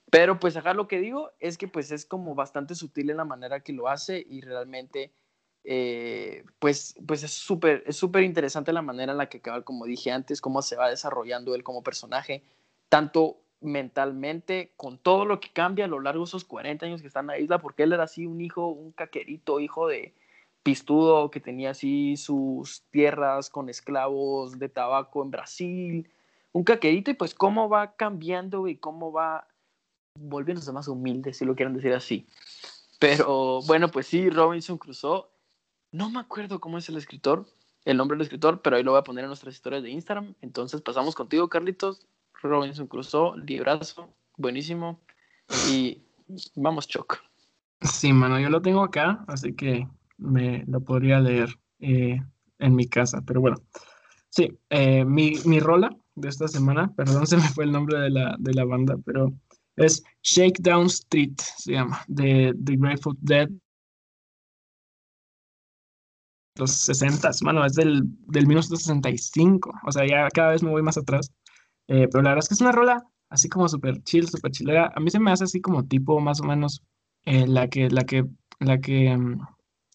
[0.09, 3.25] Pero pues, acá lo que digo es que pues es como bastante sutil en la
[3.25, 5.13] manera que lo hace y realmente,
[5.63, 10.11] eh, pues, pues es súper es súper interesante la manera en la que, como dije
[10.11, 12.43] antes, cómo se va desarrollando él como personaje,
[12.89, 17.07] tanto mentalmente, con todo lo que cambia a lo largo de esos 40 años que
[17.07, 20.13] está en la isla, porque él era así un hijo, un caquerito, hijo de,
[20.63, 26.09] pistudo que tenía así sus tierras con esclavos de tabaco en Brasil,
[26.53, 29.47] un caquerito y pues cómo va cambiando y cómo va
[30.15, 32.25] volviéndose más humilde, si lo quieren decir así.
[32.99, 35.25] Pero bueno, pues sí, Robinson Crusoe,
[35.91, 37.45] no me acuerdo cómo es el escritor,
[37.83, 40.33] el nombre del escritor, pero ahí lo voy a poner en nuestras historias de Instagram.
[40.41, 42.07] Entonces pasamos contigo, Carlitos.
[42.49, 44.99] Robinson Crusoe, librazo, buenísimo.
[45.69, 46.01] Y
[46.55, 47.21] vamos, Choc.
[47.81, 49.87] Sí, mano, yo lo tengo acá, así que
[50.17, 52.21] me lo podría leer eh,
[52.59, 53.57] en mi casa, pero bueno.
[54.29, 58.09] Sí, eh, mi, mi, rola de esta semana, perdón, se me fue el nombre de
[58.09, 59.33] la, de la banda, pero
[59.75, 63.49] es Shakedown Street, se llama, de The Grateful Dead.
[66.55, 70.97] Los 60, mano, es del, del 1965, o sea, ya cada vez me voy más
[70.97, 71.31] atrás.
[71.87, 74.91] Eh, pero la verdad es que es una rola así como súper chill, súper chilera.
[74.95, 76.83] A mí se me hace así como tipo más o menos
[77.25, 78.25] la que, la que,
[78.59, 79.39] la que mm,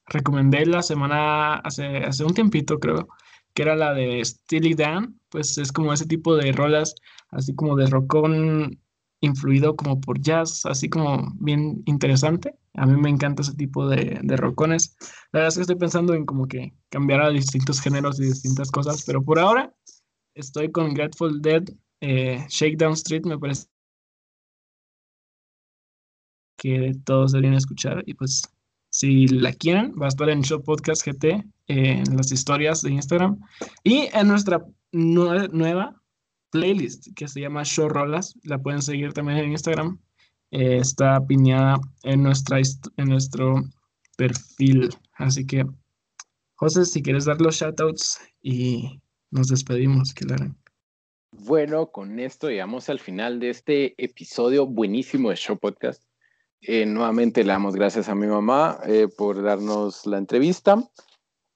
[0.07, 3.09] recomendé la semana, hace, hace un tiempito creo,
[3.55, 6.95] que era la de Steely Dan, pues es como ese tipo de rolas,
[7.31, 8.81] así como de rockón
[9.21, 12.55] influido como por jazz, así como bien interesante.
[12.75, 14.97] A mí me encanta ese tipo de, de rockones.
[15.33, 18.71] La verdad es que estoy pensando en como que cambiar a distintos géneros y distintas
[18.71, 19.75] cosas, pero por ahora
[20.39, 21.65] estoy con Grateful Dead,
[22.01, 23.67] eh, Shakedown Street, me parece
[26.57, 28.43] que todos deberían escuchar y pues
[28.91, 33.39] si la quieren, va a estar en Show Podcast GT, en las historias de Instagram
[33.85, 36.03] y en nuestra nueva
[36.51, 38.35] playlist que se llama Show Rolas.
[38.43, 40.01] La pueden seguir también en Instagram.
[40.51, 43.63] eh, está piñada en, nuestra, en nuestro
[44.17, 44.89] perfil.
[45.13, 45.67] Así que,
[46.55, 49.01] José, si quieres dar los shoutouts y
[49.31, 50.25] nos despedimos, que
[51.33, 56.03] Bueno, con esto llegamos al final de este episodio buenísimo de Show Podcast.
[56.61, 60.83] Eh, nuevamente le damos gracias a mi mamá eh, por darnos la entrevista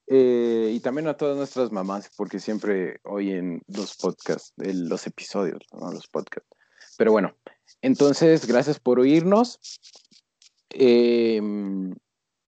[0.07, 6.07] eh, y también a todas nuestras mamás porque siempre oyen los podcasts, los episodios, los
[6.07, 6.51] podcasts.
[6.99, 7.35] Pero bueno,
[7.81, 9.59] entonces gracias por oírnos.
[10.71, 11.95] Em,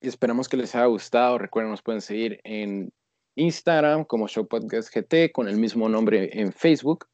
[0.01, 1.39] esperamos que les haya gustado.
[1.39, 2.93] Recuerden, nos pueden seguir en
[3.39, 7.07] Instagram como Show Podcast GT con el mismo nombre en Facebook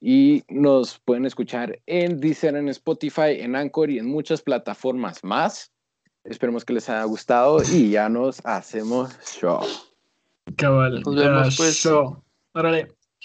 [0.00, 5.72] y nos pueden escuchar en Deezer, en Spotify, en Anchor y en muchas plataformas más.
[6.24, 9.60] Esperemos que les haya gustado y ya nos hacemos show.
[10.56, 11.74] Cabal, nos vemos pues.
[11.76, 12.22] Show.
[12.54, 12.88] Órale.